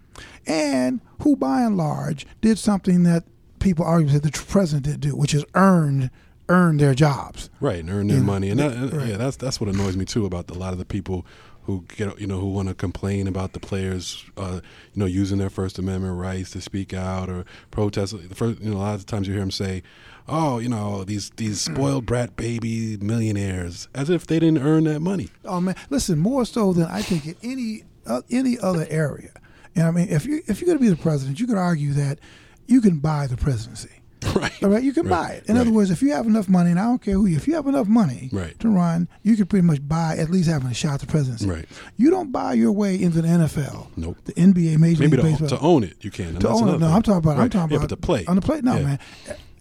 [0.46, 3.24] and who by and large did something that
[3.58, 6.10] people argue that the president did do which is earned
[6.50, 7.48] earn their jobs.
[7.58, 9.08] Right, and earn their money, and that, Right.
[9.08, 11.24] yeah, that's that's what annoys me too about a lot of the people
[11.66, 14.60] who get you know who want to complain about the players, uh,
[14.92, 18.16] you know, using their First Amendment rights to speak out or protest.
[18.28, 19.82] The first, you know, a lot of times you hear them say,
[20.28, 25.00] "Oh, you know, these these spoiled brat baby millionaires," as if they didn't earn that
[25.00, 25.28] money.
[25.44, 29.30] oh man listen more so than i think in any uh, any other area
[29.74, 31.92] and i mean if you if you're going to be the president you could argue
[31.92, 32.18] that
[32.66, 33.90] you can buy the presidency
[34.34, 34.52] Right.
[34.62, 35.10] All right, you can Right.
[35.10, 35.44] buy it.
[35.46, 37.46] In other words, if you have enough money, and I don't care who you, if
[37.46, 38.58] you have enough money Right.
[38.60, 41.46] to run, you can pretty much buy at least having a shot at the presidency.
[41.46, 41.66] Right.
[41.96, 43.88] You don't buy your way into the NFL.
[43.96, 44.16] Nope.
[44.24, 45.48] The NBA, Major Maybe League to, Baseball.
[45.58, 46.36] to own it, you can.
[46.36, 46.72] to own it.
[46.72, 46.82] No, thing.
[46.96, 47.38] I'm talking about.
[47.38, 48.64] I'm talking yeah, about but to play on the plate.
[48.64, 48.82] No, Yeah.
[48.84, 48.98] man.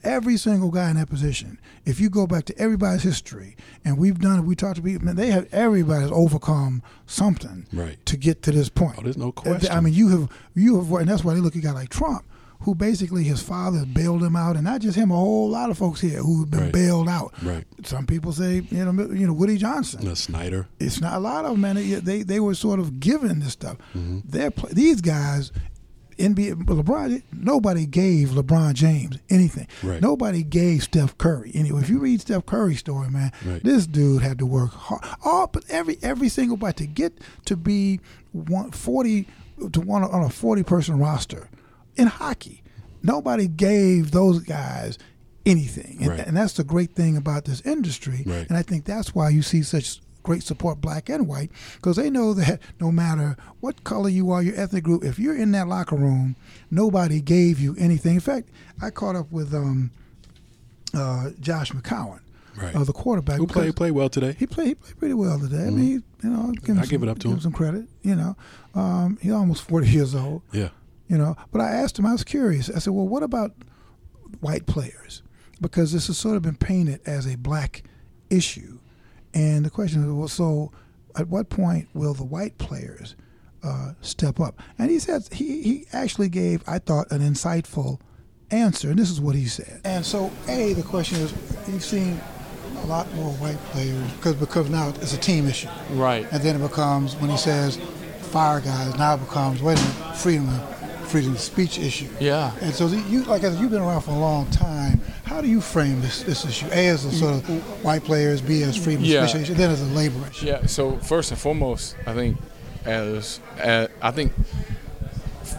[0.04, 1.58] Every single guy in that position.
[1.86, 5.06] If you go back to everybody's history, and we've done it, we talked to people.
[5.06, 7.98] Man, they have everybody's overcome something Right.
[8.06, 8.96] to get to this point.
[8.98, 9.72] Oh, there's no question.
[9.72, 11.88] I mean, you have you have, and that's why they look at a guy like
[11.90, 12.24] Trump,
[12.64, 15.78] who basically his father bailed him out, and not just him, a whole lot of
[15.78, 16.72] folks here who've been Right.
[16.74, 17.34] bailed out.
[17.44, 17.66] Right.
[17.84, 20.08] Some people say, you know, you know, Woody Johnson.
[20.08, 20.68] Uh, Snyder.
[20.80, 21.76] It's not a lot of them, man.
[21.76, 23.78] They they, they were sort of given this stuff.
[23.96, 24.20] Mm-hmm.
[24.26, 25.52] They're these guys.
[26.20, 29.68] NBA, LeBron, nobody gave LeBron James anything.
[29.82, 30.00] Right.
[30.00, 31.52] Nobody gave Steph Curry.
[31.56, 33.64] Anyway, if you read Steph Curry's story, man, Right.
[33.64, 35.02] this dude had to work hard.
[35.26, 38.00] All, but every every single bite to get to be
[38.32, 39.28] one, 40
[39.72, 41.50] to one on a forty person roster
[41.96, 42.64] in hockey.
[43.02, 44.98] Nobody gave those guys
[45.46, 46.20] anything, and, Right.
[46.28, 48.24] and that's the great thing about this industry.
[48.26, 48.48] Right.
[48.48, 52.10] And I think that's why you see such great support, black and white, because they
[52.10, 55.68] know that no matter what color you are, your ethnic group, if you're in that
[55.68, 56.38] locker room,
[56.72, 58.14] nobody gave you anything.
[58.16, 58.48] In fact,
[58.82, 59.92] I caught up with um,
[60.94, 62.20] uh, Josh McCown,
[62.56, 62.74] Right.
[62.76, 63.38] uh, the quarterback.
[63.38, 64.36] Who played played well today?
[64.40, 64.68] He played.
[64.68, 65.64] He played pretty well today.
[65.66, 67.42] I mean, he, you know, give him I give it up to give him.
[67.42, 67.86] some credit.
[68.04, 68.38] You know,
[68.76, 70.70] um, he's almost forty years old Yeah.
[71.08, 71.36] You know.
[71.52, 72.70] But I asked him, I was curious.
[72.70, 73.54] I said, well, what about
[74.40, 75.22] white players?
[75.62, 77.84] Because this has sort of been painted as a black
[78.30, 78.80] issue.
[79.34, 80.72] And the question is, well, so
[81.16, 83.16] at what point will the white players
[83.64, 84.60] uh, step up?
[84.78, 88.00] And he said, he, he actually gave, I thought, an insightful
[88.52, 88.90] answer.
[88.90, 89.82] And this is what he said.
[89.84, 91.34] And so, A, the question is,
[91.68, 92.20] you've seen
[92.84, 95.70] a lot more white players because because now it's a team issue.
[95.92, 96.28] Right.
[96.32, 97.78] And then it becomes when he says
[98.22, 100.73] fire guys, now it becomes wait a minute, freedom of
[101.14, 102.10] freedom of speech issue.
[102.20, 102.52] Yeah.
[102.60, 105.00] And so you like I said, you've been around for a long time.
[105.26, 106.66] How do you frame this this issue?
[106.72, 107.20] A as a mm.
[107.20, 109.28] sort of white players, B as freedom of Yeah.
[109.28, 110.48] speech issue, then as a labor issue.
[110.48, 110.66] Yeah.
[110.66, 112.38] So first and foremost, I think
[112.86, 114.34] as, as I think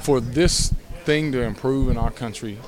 [0.02, 2.58] for this thing to improve in our country,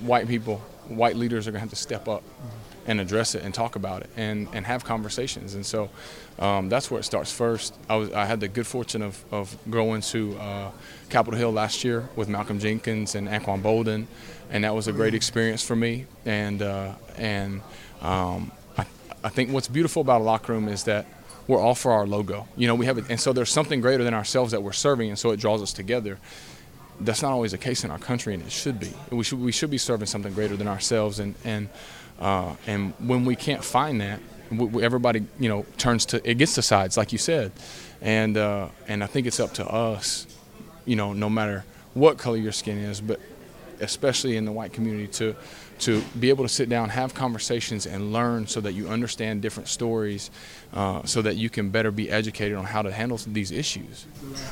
[0.00, 0.56] white people,
[0.88, 2.50] white leaders are gonna have to step up mm.
[2.88, 5.54] and address it and talk about it and, and have conversations.
[5.54, 5.88] And so
[6.38, 7.74] um, that's where it starts first.
[7.88, 10.70] I was I had the good fortune of, of going to uh,
[11.08, 14.06] Capitol Hill last year with Malcolm Jenkins and Anquan Boldin,
[14.50, 16.06] and that was a great experience for me.
[16.24, 17.62] And uh, and
[18.02, 18.84] um, I,
[19.24, 21.06] I think what's beautiful about a locker room is that
[21.46, 22.46] we're all for our logo.
[22.56, 25.08] You know, we have it, and so there's something greater than ourselves that we're serving,
[25.08, 26.18] and so it draws us together
[27.00, 28.92] that's not always the case in our country, and it should be.
[29.10, 31.68] We should we should be serving something greater than ourselves, and and
[32.18, 34.20] uh, and when we can't find that,
[34.50, 37.52] everybody you know turns to it gets to sides, like you said,
[38.00, 40.26] and uh, and I think it's up to us,
[40.84, 43.20] you know, no matter what color your skin is, but
[43.80, 45.36] especially in the white community to
[45.78, 49.68] to be able to sit down, have conversations, and learn so that you understand different
[49.68, 50.30] stories,
[50.72, 54.06] uh, so that you can better be educated on how to handle these issues.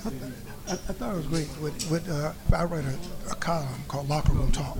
[0.05, 1.49] I, I thought it was great.
[1.61, 4.77] With, with, uh, I read a, a column called Locker Room Talk,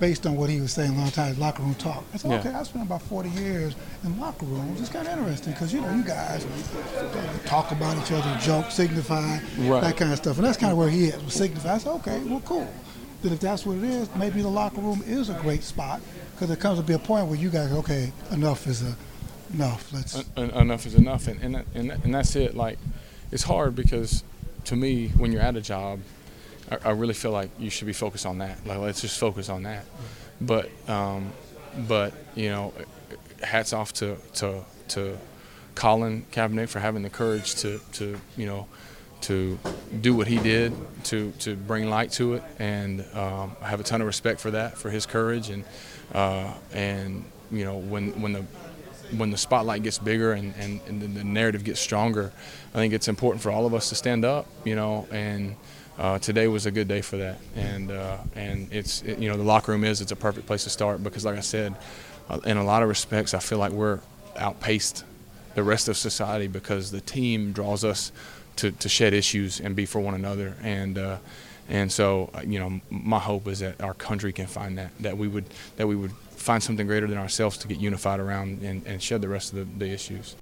[0.00, 1.38] based on what he was saying a long time.
[1.38, 2.02] Locker Room Talk.
[2.12, 2.38] I said, Yeah.
[2.40, 4.80] okay, I spent about 40 years in locker rooms.
[4.80, 6.46] It's kind of interesting because you know you guys
[7.46, 9.82] talk about each other, joke, signify, Right.
[9.82, 11.16] that kind of stuff, and that's kind of where he is.
[11.22, 12.68] With signify, I said, okay, well, cool.
[13.22, 16.00] Then if that's what it is, maybe the locker room is a great spot
[16.32, 18.96] because there comes to be a point where you guys, okay, enough is a,
[19.52, 19.92] enough.
[19.92, 20.24] Let's.
[20.38, 22.56] En- enough is enough, and and that- and, and that's it.
[22.56, 22.78] Like,
[23.30, 24.24] it's hard because
[24.64, 26.00] to me, when you're at a job,
[26.84, 28.64] I, really feel like you should be focused on that.
[28.66, 29.84] Like, let's just focus on that.
[30.40, 31.32] But um,
[31.88, 32.72] but you know,
[33.42, 35.18] hats off to to to
[35.74, 38.66] Colin Kaepernick for having the courage to to you know
[39.22, 39.58] to
[40.00, 40.72] do what he did
[41.04, 44.52] to to bring light to it, and um, I have a ton of respect for
[44.52, 45.64] that, for his courage, and
[46.14, 48.44] uh, and you know when when the
[49.16, 52.32] when the spotlight gets bigger and, and, and the narrative gets stronger,
[52.72, 55.56] I think it's important for all of us to stand up, you know, and
[56.00, 57.38] uh, today was a good day for that.
[57.54, 60.64] And uh, and it's, it, you know, the locker room is, it's a perfect place
[60.64, 61.76] to start because, like I said,
[62.28, 64.00] uh, in a lot of respects, I feel like we're
[64.36, 65.04] outpaced
[65.54, 68.12] the rest of society because the team draws us
[68.56, 70.56] to, to shed issues and be for one another.
[70.62, 71.18] And uh,
[71.68, 75.18] and so, uh, you know, my hope is that our country can find that, that
[75.18, 75.44] we would
[75.76, 79.20] that we would find something greater than ourselves to get unified around and, and shed
[79.20, 80.34] the rest of the, the issues.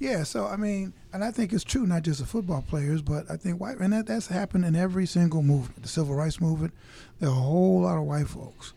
[0.00, 3.28] Yeah, so I mean, and I think it's true not just of football players, but
[3.30, 5.82] I think white and that, that's happened in every single movement.
[5.82, 6.72] The civil rights movement,
[7.18, 8.72] there are a whole lot of white folks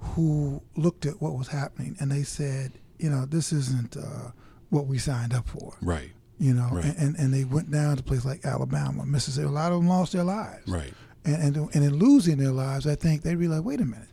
[0.00, 4.30] who looked at what was happening and they said, you know, this isn't uh,
[4.70, 5.74] what we signed up for.
[5.82, 6.10] Right.
[6.38, 6.84] You know, Right.
[6.84, 9.46] and, and, and they went down to places like Alabama, Mississippi.
[9.46, 10.68] A lot of them lost their lives.
[10.68, 10.92] Right.
[11.24, 14.08] And, and, and in losing their lives, I think they realized, wait a minute,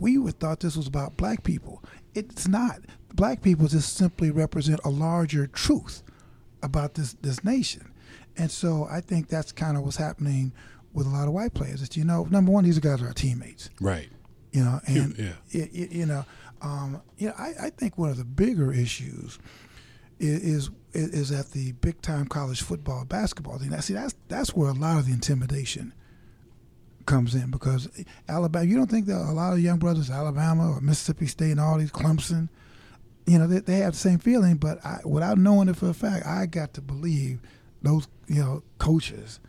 [0.00, 1.82] we would thought this was about black people.
[2.14, 2.78] It's not.
[3.14, 6.02] Black people just simply represent a larger truth
[6.62, 7.90] about this this nation,
[8.36, 10.52] and so I think that's kind of what's happening
[10.92, 11.80] with a lot of white players.
[11.80, 13.70] That you know, number one, these guys are our teammates.
[13.80, 14.08] Right.
[14.52, 15.64] You know, and Yeah.
[15.72, 16.24] you know,
[16.62, 19.38] um, you know, I, I think one of the bigger issues
[20.18, 23.70] is, is is at the big time college football basketball thing.
[23.70, 25.92] Now, see, that's that's where a lot of the intimidation
[27.06, 27.88] comes in because
[28.28, 28.64] Alabama.
[28.64, 31.78] You don't think that a lot of young brothers, Alabama or Mississippi State and all
[31.78, 32.48] these Clemson,
[33.28, 34.56] you know, they, they have the same feeling.
[34.56, 37.40] But I, without knowing it for a fact, I got to believe
[37.82, 39.40] those you know coaches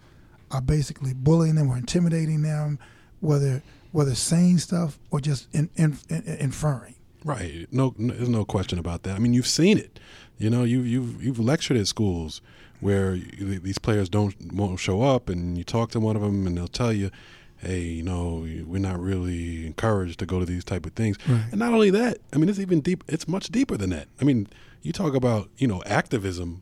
[0.52, 2.80] are basically bullying them or intimidating them,
[3.20, 3.62] whether
[3.92, 6.96] whether saying stuff or just in, in, in, inferring.
[7.24, 7.68] Right.
[7.72, 9.15] No, no, there's no question about that.
[9.15, 10.00] I mean, you've seen it.
[10.38, 12.42] You know, you you've you've lectured at schools
[12.80, 16.48] where you, these players don't won't show up, and you talk to one of them,
[16.48, 17.12] and they'll tell you,
[17.60, 21.45] "Hey, you know, we're not really encouraged to go to these type of things." Right.
[21.52, 23.04] And not only that, I mean, it's even deep.
[23.08, 24.08] It's much deeper than that.
[24.19, 24.48] I mean,
[24.82, 26.62] you talk about you know activism.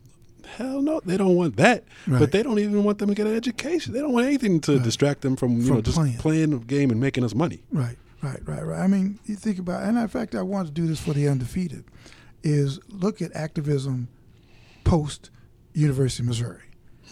[0.55, 1.83] Hell no, they don't want that.
[2.07, 2.19] Right.
[2.19, 3.93] But they don't even want them to get an education.
[3.93, 6.17] They don't want anything to distract them from you From know just playing.
[6.17, 7.63] playing the game and making us money.
[7.71, 8.79] Right, right, right, right.
[8.79, 11.27] I mean, you think about, and in fact, I wanted to do this for the
[11.27, 11.83] undefeated,
[12.43, 14.07] is look at activism
[14.85, 15.29] post
[15.73, 16.61] University of Missouri.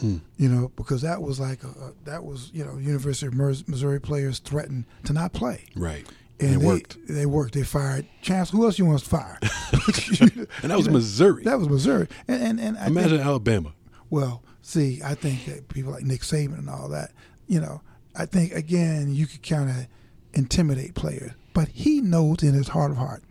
[0.01, 4.39] You know, because that was like a, that was you know University of Missouri players
[4.39, 6.05] threatened to not play, Right.
[6.39, 6.97] and it they, worked.
[7.07, 7.53] They worked.
[7.53, 8.49] They fired Chance.
[8.51, 9.39] Who else you want to fire?
[10.61, 11.43] And that was Missouri.
[11.43, 12.07] That was Missouri.
[12.27, 13.73] And and, and I Imagine think, Alabama.
[14.09, 17.11] well, see, I think that people like Nick Saban and all that,
[17.47, 17.81] you know,
[18.15, 19.87] I think again you could kind of
[20.33, 23.23] intimidate players, but he knows in his heart of heart,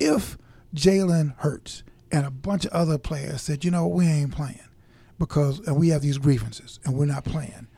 [0.00, 0.36] if
[0.74, 4.58] Jalen Hurts and a bunch of other players said, you know, we ain't playing
[5.26, 7.68] because and we have these grievances and we're not playing.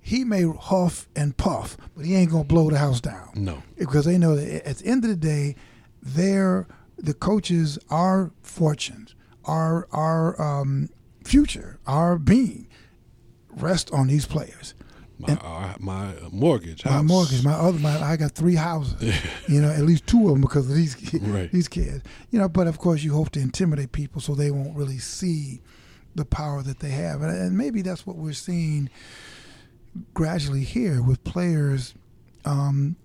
[0.00, 3.62] He may huff and puff, but he ain't gonna blow the house down No.
[3.78, 5.56] because they know that at the end of the day,
[6.02, 6.66] they're
[6.98, 9.14] the coaches, our fortunes,
[9.46, 10.88] our our um,
[11.24, 12.68] future, our being
[13.50, 14.74] rest on these players.
[15.18, 17.04] My, uh, my mortgage, My house.
[17.04, 19.14] mortgage, my other, my I got three houses.
[19.48, 21.50] you know, at least two of them because of these Right.
[21.50, 22.02] these kids.
[22.30, 25.62] You know, but of course you hope to intimidate people so they won't really see
[26.16, 28.90] the power that they have, and, and maybe that's what we're seeing
[30.14, 31.94] gradually here with players.
[32.44, 32.96] Um,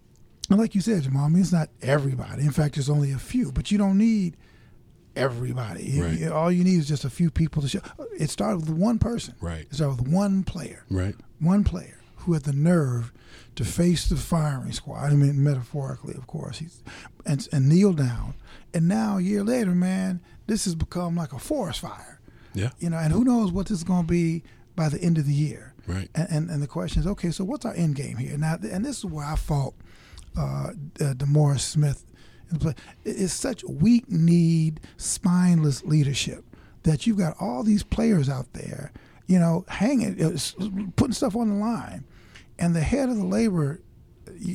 [0.50, 2.44] and like you said, Jamal, I mean, it's not everybody.
[2.44, 4.36] In fact, there's only a few, but you don't need
[5.16, 6.00] everybody.
[6.02, 6.20] Right.
[6.20, 7.82] you- all you need is just a few people to show.
[8.18, 9.36] It started with one person.
[9.42, 9.62] Right.
[9.70, 11.16] It started with one player Right.
[11.40, 13.12] one player who had the nerve
[13.56, 15.12] to face the firing squad.
[15.12, 16.82] I mean, metaphorically, of course, he's
[17.26, 18.36] and and kneel down.
[18.74, 22.20] And now, a year later, man, this has become like a forest fire.
[22.54, 22.70] Yeah.
[22.80, 24.44] You know, and who knows what this is going to be
[24.76, 25.74] by the end of the year.
[25.88, 26.10] Right.
[26.16, 28.38] And, and and the question is, okay, so what's our end game here?
[28.38, 29.76] Now, and this is where I fault
[30.38, 30.74] uh, uh,
[31.16, 32.06] DeMaurice Smith.
[32.50, 32.74] in the play.
[33.04, 36.46] It- It's such weak-kneed, spineless leadership
[36.84, 38.92] that you've got all these players out there,
[39.28, 40.38] you know, hanging, uh,
[40.96, 42.06] putting stuff on the line,
[42.60, 43.82] and the head of the labor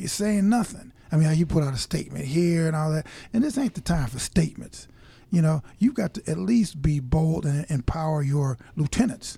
[0.05, 0.91] saying nothing.
[1.11, 3.81] I mean, you put out a statement here and all that, and this ain't the
[3.81, 4.87] time for statements.
[5.29, 9.37] You know, you've got to at least be bold and empower your lieutenants.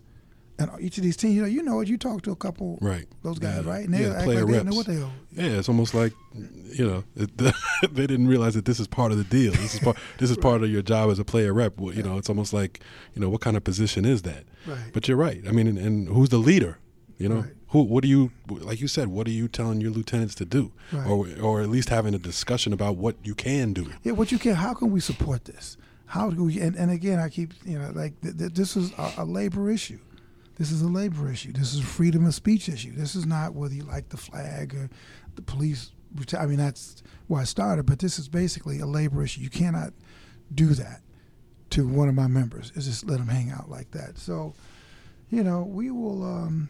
[0.60, 1.88] And each of these teams, you know, you know it.
[1.88, 3.06] You talk to a couple, Right.
[3.24, 3.72] Those guys, Yeah.
[3.72, 3.86] right?
[3.86, 4.66] And they Yeah, act player like they reps.
[4.70, 5.12] know what they are.
[5.32, 7.32] Yeah, it's almost like you know it,
[7.94, 9.54] they didn't realize that this is part of the deal.
[9.54, 9.96] This is part.
[10.18, 11.80] This is part of your job as a player rep.
[11.80, 12.82] Well, You know, it's almost like
[13.16, 14.44] you know what kind of position is that?
[14.68, 14.78] Right.
[14.92, 15.42] But you're right.
[15.48, 16.78] I mean, and, and who's the leader?
[17.18, 17.54] You know, Right.
[17.70, 17.84] Who?
[17.84, 18.80] What do you like?
[18.82, 21.08] You said, what are you telling your lieutenants to do, Right.
[21.08, 23.92] or or at least having a discussion about what you can do?
[24.04, 24.56] Yeah, what you can.
[24.56, 25.78] How can we support this?
[26.08, 26.60] How do we?
[26.60, 29.70] And, and again, I keep you know like th- th- this is a, a labor
[29.70, 30.00] issue.
[30.58, 31.54] This is a labor issue.
[31.54, 32.92] This is a freedom of speech issue.
[32.94, 34.90] This is not whether you like the flag or
[35.36, 35.92] the police.
[36.38, 37.86] I mean, that's where I started.
[37.86, 39.42] But this is basically a labor issue.
[39.42, 39.94] You cannot
[40.54, 41.02] do that
[41.70, 42.72] to one of my members.
[42.76, 44.18] Is just let them hang out like that.
[44.18, 44.54] So,
[45.30, 46.24] you know, we will.
[46.26, 46.70] Um,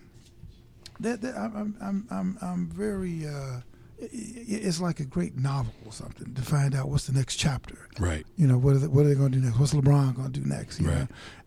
[0.99, 3.25] that, that I'm, I'm, I'm, I'm, very.
[3.27, 3.61] Uh,
[4.01, 7.89] it's like a great novel or something to find out what's the next chapter.
[7.99, 8.25] Right.
[8.37, 9.59] You know, what are they, what are they going to do next?
[9.59, 10.79] What's LeBron going to do next?
[10.79, 10.99] You Right.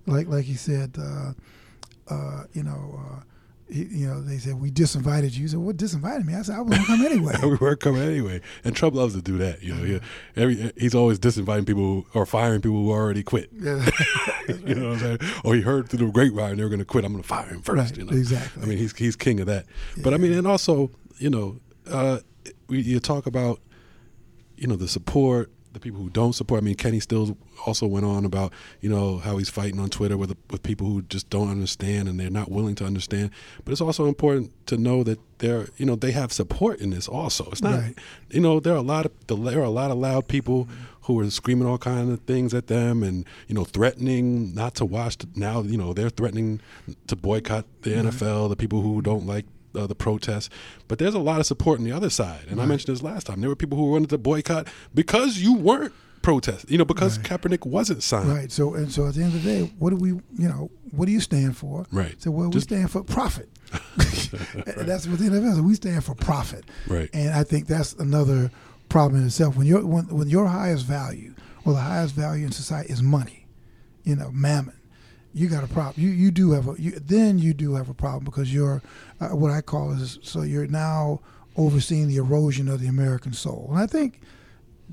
[0.07, 1.33] know, like like he said, uh,
[2.09, 3.21] uh, you know, uh,
[3.73, 5.43] you know, they said we disinvited you.
[5.43, 8.40] He said, "What disinvited me?" I said, "I was come anyway." we were coming anyway,
[8.65, 9.63] and Trump loves to do that.
[9.63, 10.01] You know, he,
[10.37, 13.51] every he's always disinviting people or firing people who already quit.
[13.63, 13.88] Yeah.
[14.67, 15.19] you know what I'm saying?
[15.44, 17.05] Or he heard through the grapevine they were going to quit.
[17.05, 17.79] I'm going to fire him first.
[17.79, 18.11] Right, you know?
[18.11, 18.61] exactly.
[18.61, 19.67] I mean, he's he's king of that.
[20.03, 22.19] But I mean, and also, you know, uh,
[22.67, 23.61] we, you talk about,
[24.57, 26.62] you know, the support the people who don't support.
[26.62, 27.33] I mean, Kenny Stills
[27.66, 31.02] also went on about you know how he's fighting on Twitter with with people who
[31.02, 33.31] just don't understand and they're not willing to understand.
[33.64, 37.08] But it's also important to know that they're you know they have support in this.
[37.08, 37.98] Also, it's not Right.
[38.31, 40.68] you know there are a lot of there are a lot of loud people
[41.02, 44.85] who are screaming all kinds of things at them and you know threatening not to
[44.85, 45.18] watch.
[45.18, 46.60] The, now you know they're threatening
[47.06, 48.08] to boycott the mm-hmm.
[48.08, 48.48] NFL.
[48.50, 50.48] The people who don't like uh, the protests,
[50.88, 52.46] but there's a lot of support on the other side.
[52.48, 53.40] And I mentioned this last time.
[53.40, 55.92] There were people who wanted to boycott because you weren't
[56.23, 56.70] protesting.
[56.70, 58.29] You know, because Kaepernick wasn't signed.
[58.29, 58.52] Right.
[58.52, 61.06] So and so at the end of the day, what do we you know what
[61.06, 61.87] do you stand for?
[61.90, 62.20] Right.
[62.23, 63.48] So well, Just- we stand for profit.
[64.33, 65.52] And That's what the NFL.
[65.52, 65.60] is.
[65.60, 66.64] We stand for profit.
[66.87, 67.10] Right.
[67.12, 68.50] And I think that's another
[68.88, 69.56] problem in itself.
[69.56, 73.46] When your when, when your highest value or the highest value in society is money,
[74.04, 74.75] you know, mammon.
[75.35, 75.95] You got a problem.
[76.05, 78.83] You you do have a you, then you do have a problem because you're
[79.21, 81.21] uh, what I call is so you're now
[81.57, 83.67] overseeing the erosion of the American soul.
[83.71, 84.21] And I think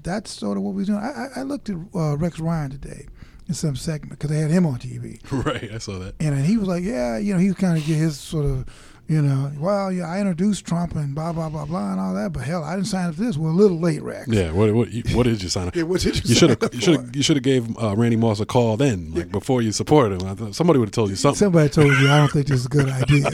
[0.02, 1.00] that's sort of what we're doing.
[1.00, 3.08] I, I looked at uh, Rex Ryan today
[3.48, 5.72] in some segment because they had him on TV, Right.
[5.74, 6.16] I saw that.
[6.20, 8.46] and, and he was like, "Yeah, you know, he was kind of get his sort
[8.46, 8.66] of,
[9.10, 12.32] you know, well, yeah, I introduced Trump and blah blah blah blah and all that,
[12.32, 13.38] but hell, I didn't sign up for this.
[13.38, 14.28] We're a little late, Rex.
[14.28, 14.52] Yeah.
[14.52, 15.76] What what what did you sign up?
[15.80, 17.96] Yeah, what did you You should have you should have you should have gave uh,
[17.96, 20.54] Randy Moss a call then, like before you supported him.
[20.54, 21.38] Somebody would have told you something.
[21.40, 23.32] Somebody told you I don't think this is a good idea,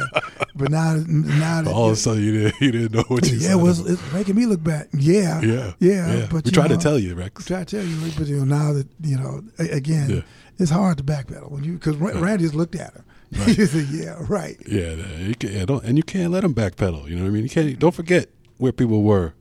[0.55, 3.37] but now now that All of a sudden, you didn't you didn't know what you.
[3.37, 4.87] yeah, well, up it's, making me look bad.
[4.93, 5.45] Yeah, for.
[5.45, 5.73] yeah.
[5.79, 6.27] yeah.
[6.31, 7.43] But we tried know, to tell you, Rex.
[7.45, 10.21] try to tell you, but you know, now that you know, again, Yeah.
[10.57, 13.03] it's hard to backpedal when you because Randy just looked at him.
[13.33, 17.07] Said, "Yeah, right." Yeah, you can, yeah, don't, and you can't let them backpedal.
[17.09, 17.43] You know what I mean?
[17.43, 17.77] You can't.
[17.79, 19.33] Don't forget where people were.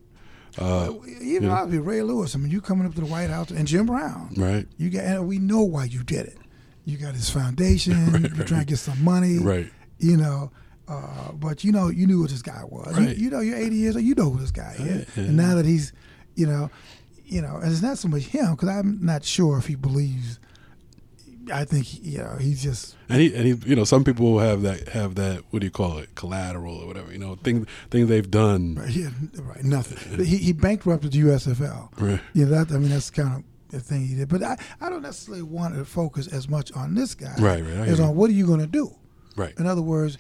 [0.59, 1.51] Uh, Even Yeah.
[1.63, 2.35] obviously Ray Lewis.
[2.35, 4.33] I mean, you coming up to the White House and Jim Brown.
[4.37, 4.67] right.
[4.79, 6.39] You got, and we know why you did it.
[6.85, 8.11] You got his foundation.
[8.37, 9.39] You're trying to get some money.
[9.39, 9.71] Right.
[9.99, 10.53] You know,
[10.87, 12.97] uh, but you know, you knew what this guy was.
[12.97, 13.17] Right.
[13.17, 14.05] You, you know, you're 80 years old.
[14.05, 14.81] You know who this guy is.
[14.99, 15.25] Right, yeah.
[15.25, 15.93] And now that he's,
[16.37, 16.71] you know,
[17.25, 20.39] you know, and it's not so much him because I'm not sure if he believes.
[21.53, 24.63] I think you know he's just And he and he, you know, some people have
[24.63, 25.43] that have that.
[25.51, 26.15] What do you call it?
[26.15, 27.13] Collateral or whatever.
[27.13, 28.83] You know, things things they've done.
[28.89, 30.17] he had, right nothing.
[30.17, 31.89] But he he bankrupted the USFL.
[32.01, 32.21] Right.
[32.33, 34.29] You know, that I mean that's kind of the thing he did.
[34.29, 37.89] But I, I don't necessarily want to focus as much on this guy Right, right,
[37.89, 38.05] as you.
[38.05, 38.95] on what are you going to do.
[39.37, 39.53] Right.
[39.59, 40.17] In other words,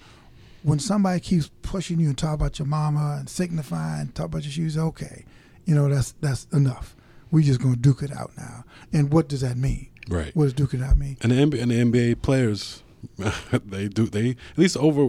[0.64, 4.50] when somebody keeps pushing you and talk about your mama and signifying, talk about your
[4.50, 5.24] shoes, okay,
[5.66, 6.96] you know that's that's enough.
[7.30, 8.64] We just going to duke it out now.
[8.92, 9.88] And what does that mean?
[10.08, 10.34] Right.
[10.36, 11.16] What does duke it out mean?
[11.22, 12.82] And the NBA, and the NBA players,
[13.52, 15.02] they do they at least over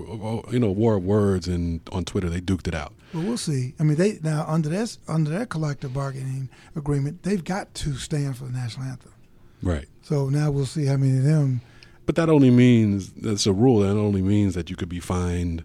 [0.52, 2.94] you know war of words and on Twitter they duked it out.
[3.14, 3.74] Well, we'll see.
[3.80, 8.38] I mean, they now under this under their collective bargaining agreement, they've got to stand
[8.38, 9.14] for the national anthem.
[9.62, 9.88] Right.
[10.02, 11.62] So now we'll see how many of them.
[12.06, 13.80] But that only means that's a rule.
[13.80, 15.64] That only means that you could be fined,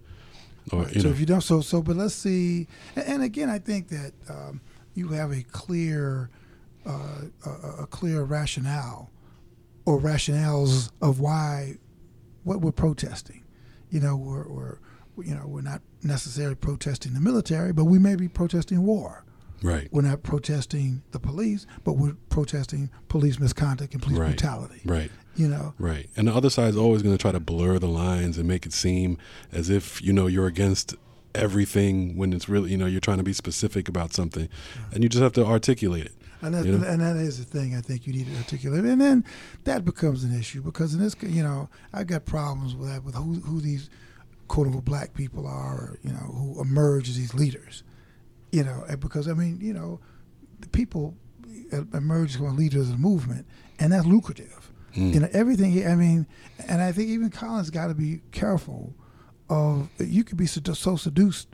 [0.72, 1.14] or you so know.
[1.14, 2.66] if you don't, so so, but let's see.
[2.96, 4.60] And, and again, I think that um,
[4.94, 6.30] you have a clear,
[6.86, 9.10] uh, a, a clear rationale,
[9.90, 11.76] or rationales of why,
[12.44, 13.42] what we're protesting.
[13.90, 14.78] You know, we're, we're
[15.24, 19.24] you know we're not necessarily protesting the military, but we may be protesting war.
[19.62, 19.88] right.
[19.92, 24.28] We're not protesting the police, but we're protesting police misconduct and police Right.
[24.28, 24.80] brutality.
[24.84, 25.10] Right.
[25.36, 26.08] You know, Right.
[26.16, 28.72] And the other side's always going to try to blur the lines and make it
[28.72, 29.18] seem
[29.52, 30.94] as if, you know, you're against
[31.34, 34.48] everything when it's really, you know, you're trying to be specific about something.
[34.92, 36.14] And you just have to articulate it.
[36.42, 36.86] And that, You know?
[36.86, 38.84] and that is the thing I think you need to articulate.
[38.84, 39.24] And then
[39.64, 43.14] that becomes an issue because in this, you know, I've got problems with that, with
[43.14, 43.90] who, who these
[44.48, 47.82] quote unquote black people are, or, you know, who emerge as these leaders.
[48.52, 50.00] You know, because, I mean, you know,
[50.60, 51.14] the people
[51.94, 53.46] emerge as leaders of the movement,
[53.78, 54.72] and that's lucrative.
[54.94, 55.12] Hmm.
[55.12, 56.26] You know, everything, I mean,
[56.66, 58.92] and I think even Colin's got to be careful
[59.48, 61.48] of, you could be sedu- so seduced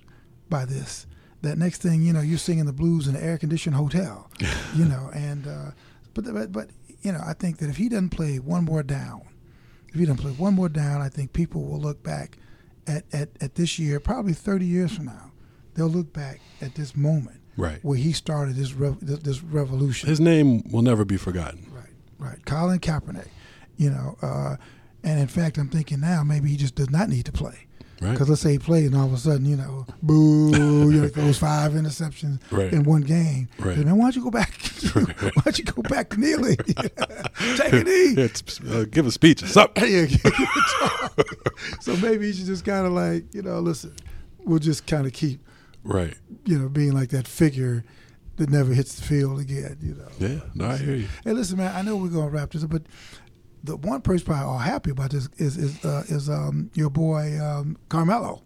[0.48, 1.06] by this
[1.42, 4.30] that next thing you know you're singing the blues in an air conditioned hotel
[4.74, 5.70] you know and uh,
[6.14, 6.70] but, but but
[7.02, 9.22] you know I think that if he doesn't play one more down
[9.88, 12.38] if he doesn't play one more down I think people will look back
[12.86, 15.32] at, at, at this year probably 30 years from now
[15.74, 17.78] they'll look back at this moment Right.
[17.82, 21.66] where he started this rev- this, this revolution His name will never be forgotten.
[21.72, 22.44] Right, right.
[22.44, 23.28] Colin Kaepernick,
[23.78, 24.56] you know, uh,
[25.02, 27.65] and in fact, I'm thinking now maybe he just does not need to play.
[28.00, 28.12] Right.
[28.12, 30.50] Because let's say he plays and all of a sudden, you know, boo,
[30.92, 32.72] you know, throws five interceptions Right.
[32.72, 33.48] in one game.
[33.58, 33.78] Right.
[33.78, 34.52] Man, why don't you go back?
[34.92, 36.56] why don't you go back to Neely?
[37.56, 38.14] Take a knee.
[38.16, 38.28] Yeah,
[38.70, 39.40] uh, give a speech.
[39.42, 39.78] What's up?
[39.78, 41.82] Yeah, give it a talk.
[41.82, 43.94] so maybe you should just kind of like, you know, listen,
[44.44, 45.40] we'll just kind of keep,
[45.82, 46.14] Right.
[46.44, 47.82] you know, being like that figure
[48.36, 50.08] that never hits the field again, you know.
[50.18, 50.40] Yeah.
[50.54, 51.08] No, I hear you.
[51.24, 51.74] Hey, listen, man.
[51.74, 52.82] I know we're gonna wrap this up, but
[53.66, 57.38] the one person probably all happy about this is is uh, is um, your boy
[57.40, 58.42] um, Carmelo.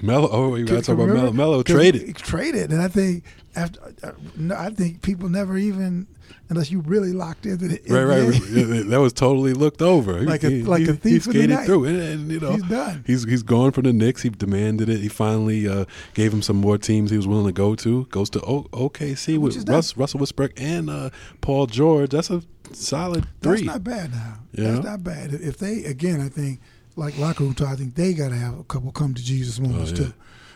[0.00, 1.34] Melo, Oh, you got to talk about.
[1.34, 2.16] Melo 'Cause traded.
[2.16, 4.12] Traded, and I think after, uh,
[4.56, 6.08] I think people never even,
[6.48, 8.86] unless you really locked into the Right, right.
[8.88, 10.22] That was totally looked over.
[10.24, 11.66] Like a- he, like a thief He in the skated night.
[11.66, 13.04] through it, and you know He's done.
[13.06, 14.22] He's he's gone from the Knicks.
[14.22, 14.98] He demanded it.
[15.00, 15.84] He finally uh,
[16.14, 18.06] gave him some more teams he was willing to go to.
[18.06, 21.10] Goes to o- OKC Which with Russ, Russell Westbrook and uh,
[21.42, 22.10] Paul George.
[22.10, 22.42] That's a
[22.76, 24.38] solid That's not bad now.
[24.52, 24.72] Yeah.
[24.72, 25.32] That's not bad.
[25.34, 26.60] If they again, I think
[26.96, 29.58] like locker room talk, I think they got to have a couple come to Jesus
[29.60, 30.08] moments Oh, yeah.
[30.08, 30.14] too,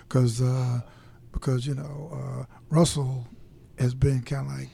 [0.09, 0.81] because uh,
[1.33, 3.27] because you know uh, Russell
[3.79, 4.69] has been kind of like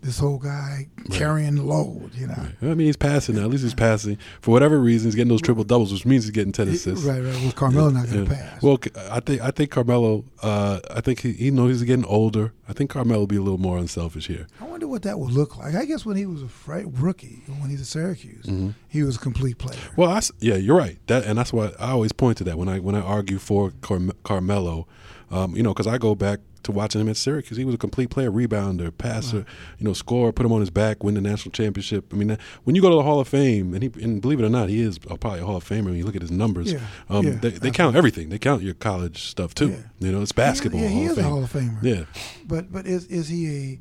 [0.00, 2.10] this whole guy carrying the load.
[2.14, 3.42] You know, I mean, he's passing now.
[3.42, 5.06] At least he's passing for whatever reason.
[5.08, 7.04] He's getting those triple doubles, which means he's getting ten assists.
[7.04, 7.34] right, right.
[7.42, 8.38] Well, Carmelo not going to Yeah.
[8.50, 8.62] pass.
[8.62, 8.78] Well,
[9.10, 10.24] I think I think Carmelo.
[10.42, 12.52] Uh, I think he, he knows he's getting older.
[12.68, 14.46] I think Carmelo will be a little more unselfish here.
[14.60, 15.74] I wonder what that would look like.
[15.74, 18.46] I guess when he was a rookie, when he's at Syracuse,
[18.88, 19.78] he was a complete player.
[19.78, 20.00] Mm-hmm.
[20.00, 20.98] Well, I yeah, you're right.
[21.06, 23.72] That and that's why I always point to that when I when I argue for
[23.80, 24.86] Carm- Carmelo,
[25.30, 27.56] um, you know, because I go back to watching him at Syracuse.
[27.56, 29.46] He was a complete player, rebounder, passer,
[29.78, 32.12] you know, scorer, put him on his back, win the national championship.
[32.12, 34.44] I mean, when you go to the Hall of Fame, and he and believe it
[34.44, 35.86] or not, he is probably a Hall of Famer.
[35.86, 38.28] When you look at his numbers, Yeah, um, yeah, they, they count everything.
[38.28, 39.70] They count your college stuff too.
[39.70, 39.76] Yeah.
[40.00, 40.80] You know, it's basketball.
[40.80, 41.30] Yeah, he Hall is of a Fame.
[41.30, 41.82] Hall of Famer.
[41.82, 42.04] Yeah,
[42.46, 43.80] But but is is he a?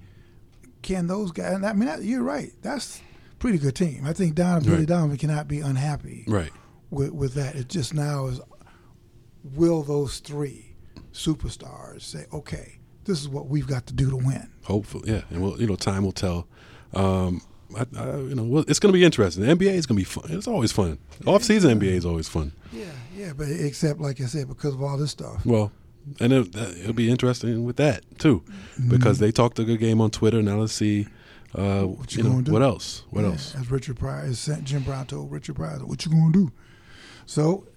[0.84, 1.54] Can those guys?
[1.56, 2.52] And I mean, that, you're right.
[2.62, 4.04] That's a pretty good team.
[4.06, 4.88] I think Don Billy Right.
[4.88, 6.52] Donovan cannot be unhappy right.
[6.92, 7.56] with with that.
[7.56, 8.40] It just now is,
[9.44, 10.67] will those three
[11.18, 14.50] superstars say, okay, this is what we've got to do to win?
[14.64, 16.48] Hopefully, yeah, and we'll, you know, time will tell.
[16.94, 17.42] Um,
[17.76, 19.44] I, I, you know, well, it's going to be interesting.
[19.44, 20.26] The NBA is going to be fun.
[20.30, 20.98] It's always fun.
[21.26, 22.54] Off season NBA is always fun.
[22.72, 23.34] Yeah, yeah.
[23.34, 25.46] But except like I said, because of all this stuff.
[25.46, 25.72] Well,
[26.22, 28.44] and it, it'll be interesting with that too,
[28.90, 30.42] because they talked a good game on Twitter.
[30.42, 31.08] Now let's see,
[31.56, 32.52] uh, What you you know, gonna do?
[32.54, 33.04] what else?
[33.10, 33.54] What Yeah, else?
[33.56, 36.52] As Richard Pryor, as Jim Brown told Richard Pryor, what you gonna do?
[37.26, 37.68] So,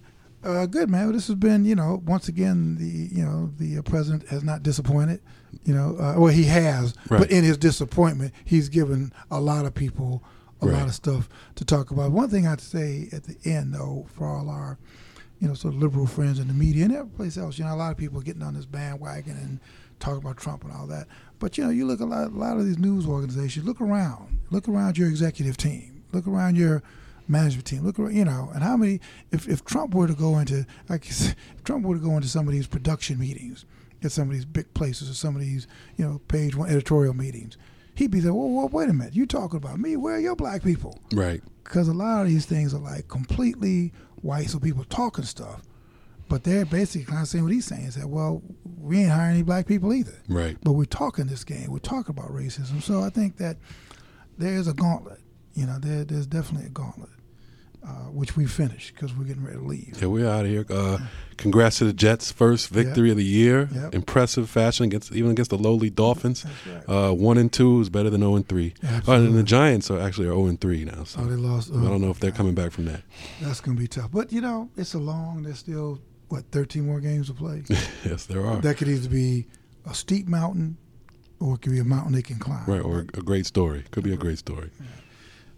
[0.45, 1.05] uh, good man.
[1.07, 4.43] Well, this has been, you know, once again, the you know the uh, president has
[4.43, 5.21] not disappointed.
[5.65, 7.19] You know, uh, well he has, Right.
[7.19, 10.23] but in his disappointment, he's given a lot of people
[10.63, 10.77] a Right.
[10.79, 12.13] lot of stuff to talk about.
[12.13, 14.79] One thing I'd say at the end, though, for all our
[15.39, 17.59] you know, sort of liberal friends in the media and every place else.
[17.59, 19.59] You know, a lot of people getting on this bandwagon and
[19.99, 21.07] talking about Trump and all that.
[21.39, 23.65] But you know, you look a lot, a lot of these news organizations.
[23.65, 24.39] Look around.
[24.51, 26.05] Look around your executive team.
[26.13, 26.83] Look around your
[27.31, 27.85] management team.
[27.85, 29.01] Look around, you know, and how many?
[29.31, 32.47] If if Trump were to go into like if Trump were to go into some
[32.47, 33.65] of these production meetings
[34.03, 35.67] at some of these big places or some of these
[35.97, 37.57] you know page one editorial meetings,
[37.95, 38.35] he'd be there.
[38.35, 39.15] Well, well wait a minute.
[39.15, 39.97] You talking about me?
[39.97, 40.99] Where are your black people?
[41.13, 41.43] Right.
[41.65, 45.63] because a lot of these things are like completely white, so people talking stuff,
[46.29, 48.43] but they're basically kind of saying what he's saying is that well,
[48.79, 50.57] we ain't hiring any black people either, Right.
[50.63, 52.83] but we're talking this game, we're talking about racism.
[52.83, 53.57] So I think that
[54.37, 55.21] there's a gauntlet,
[55.55, 57.11] you know, there, there's definitely a gauntlet,
[57.87, 59.99] uh, which we finished because we're getting ready to leave.
[60.01, 60.67] Yeah, we're out of here.
[60.69, 60.99] Uh,
[61.37, 63.69] congrats to the Jets' first victory of the year.
[63.73, 63.95] Yep.
[63.95, 66.45] Impressive fashion against even against the lowly Dolphins.
[66.67, 66.85] Right.
[66.89, 68.75] Uh, one and two is better than zero and three.
[69.07, 71.05] Oh, and the Giants are actually are zero and three now.
[71.05, 71.71] So Oh, they lost.
[71.71, 73.03] I don't know if they're coming back from that.
[73.41, 75.43] That's going to be tough, but you know, it's a long.
[75.43, 77.63] There's still what 13 more games to play.
[78.05, 78.61] yes, there are.
[78.61, 79.47] that could either be
[79.87, 80.77] a steep mountain,
[81.41, 82.65] or it could be a mountain they can climb.
[82.67, 83.85] Right, or a great story.
[83.91, 84.71] Could be a great story.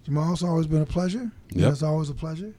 [0.04, 1.30] Jamal, it's always been a pleasure.
[1.50, 1.72] Yep.
[1.72, 2.52] It's always a pleasure.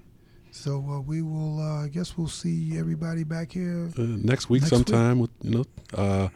[0.51, 1.59] So uh, we will.
[1.59, 3.89] Uh, I guess we'll see everybody back here.
[3.97, 5.65] Uh, next week, Next sometime, with you know,
[5.95, 6.29] uh,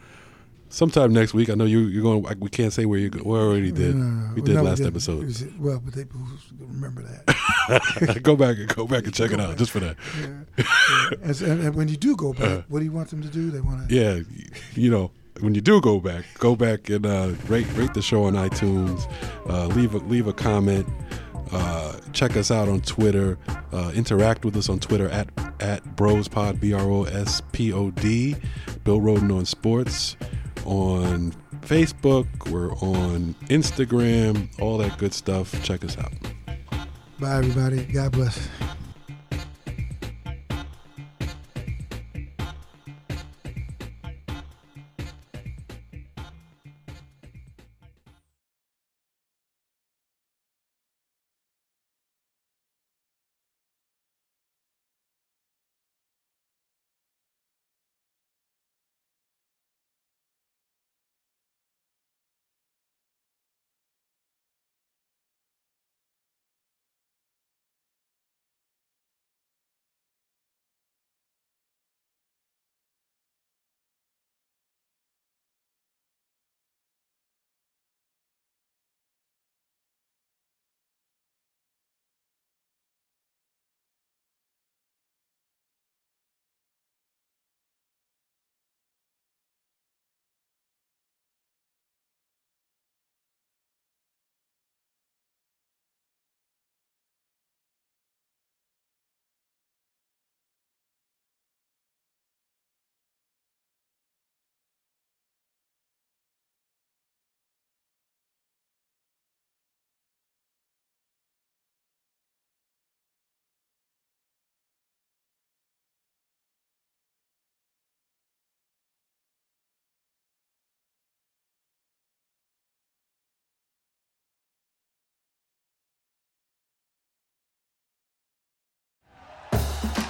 [0.70, 1.48] sometime next week.
[1.50, 2.26] I know you you're going.
[2.40, 3.22] We can't say where you go.
[3.24, 3.94] We already did.
[3.94, 4.92] No, we did no, last didn't.
[4.94, 5.52] episode.
[5.60, 6.04] Well, but they
[6.58, 8.20] remember that.
[8.24, 9.96] go back and go back and check it out just for that.
[10.20, 10.26] yeah.
[10.58, 10.64] Yeah.
[11.22, 12.62] And, and- and when you do go back, Uh.
[12.68, 13.50] what do you want them to do?
[13.52, 13.94] They want to.
[13.94, 14.20] Yeah,
[14.74, 18.24] you know, when you do go back, go back and uh, rate rate the show
[18.24, 19.10] on iTunes.
[19.48, 20.86] Uh, leave a leave a comment.
[21.50, 23.38] Uh, check us out on Twitter.
[23.72, 25.28] Uh, interact with us on Twitter at
[25.60, 28.36] at Brospod B R O S P O D.
[28.84, 30.16] Bill Rhoden on sports
[30.64, 32.26] on Facebook.
[32.50, 34.48] We're on Instagram.
[34.60, 35.62] All that good stuff.
[35.62, 36.12] Check us out.
[37.18, 37.84] Bye, everybody.
[37.84, 38.48] God bless.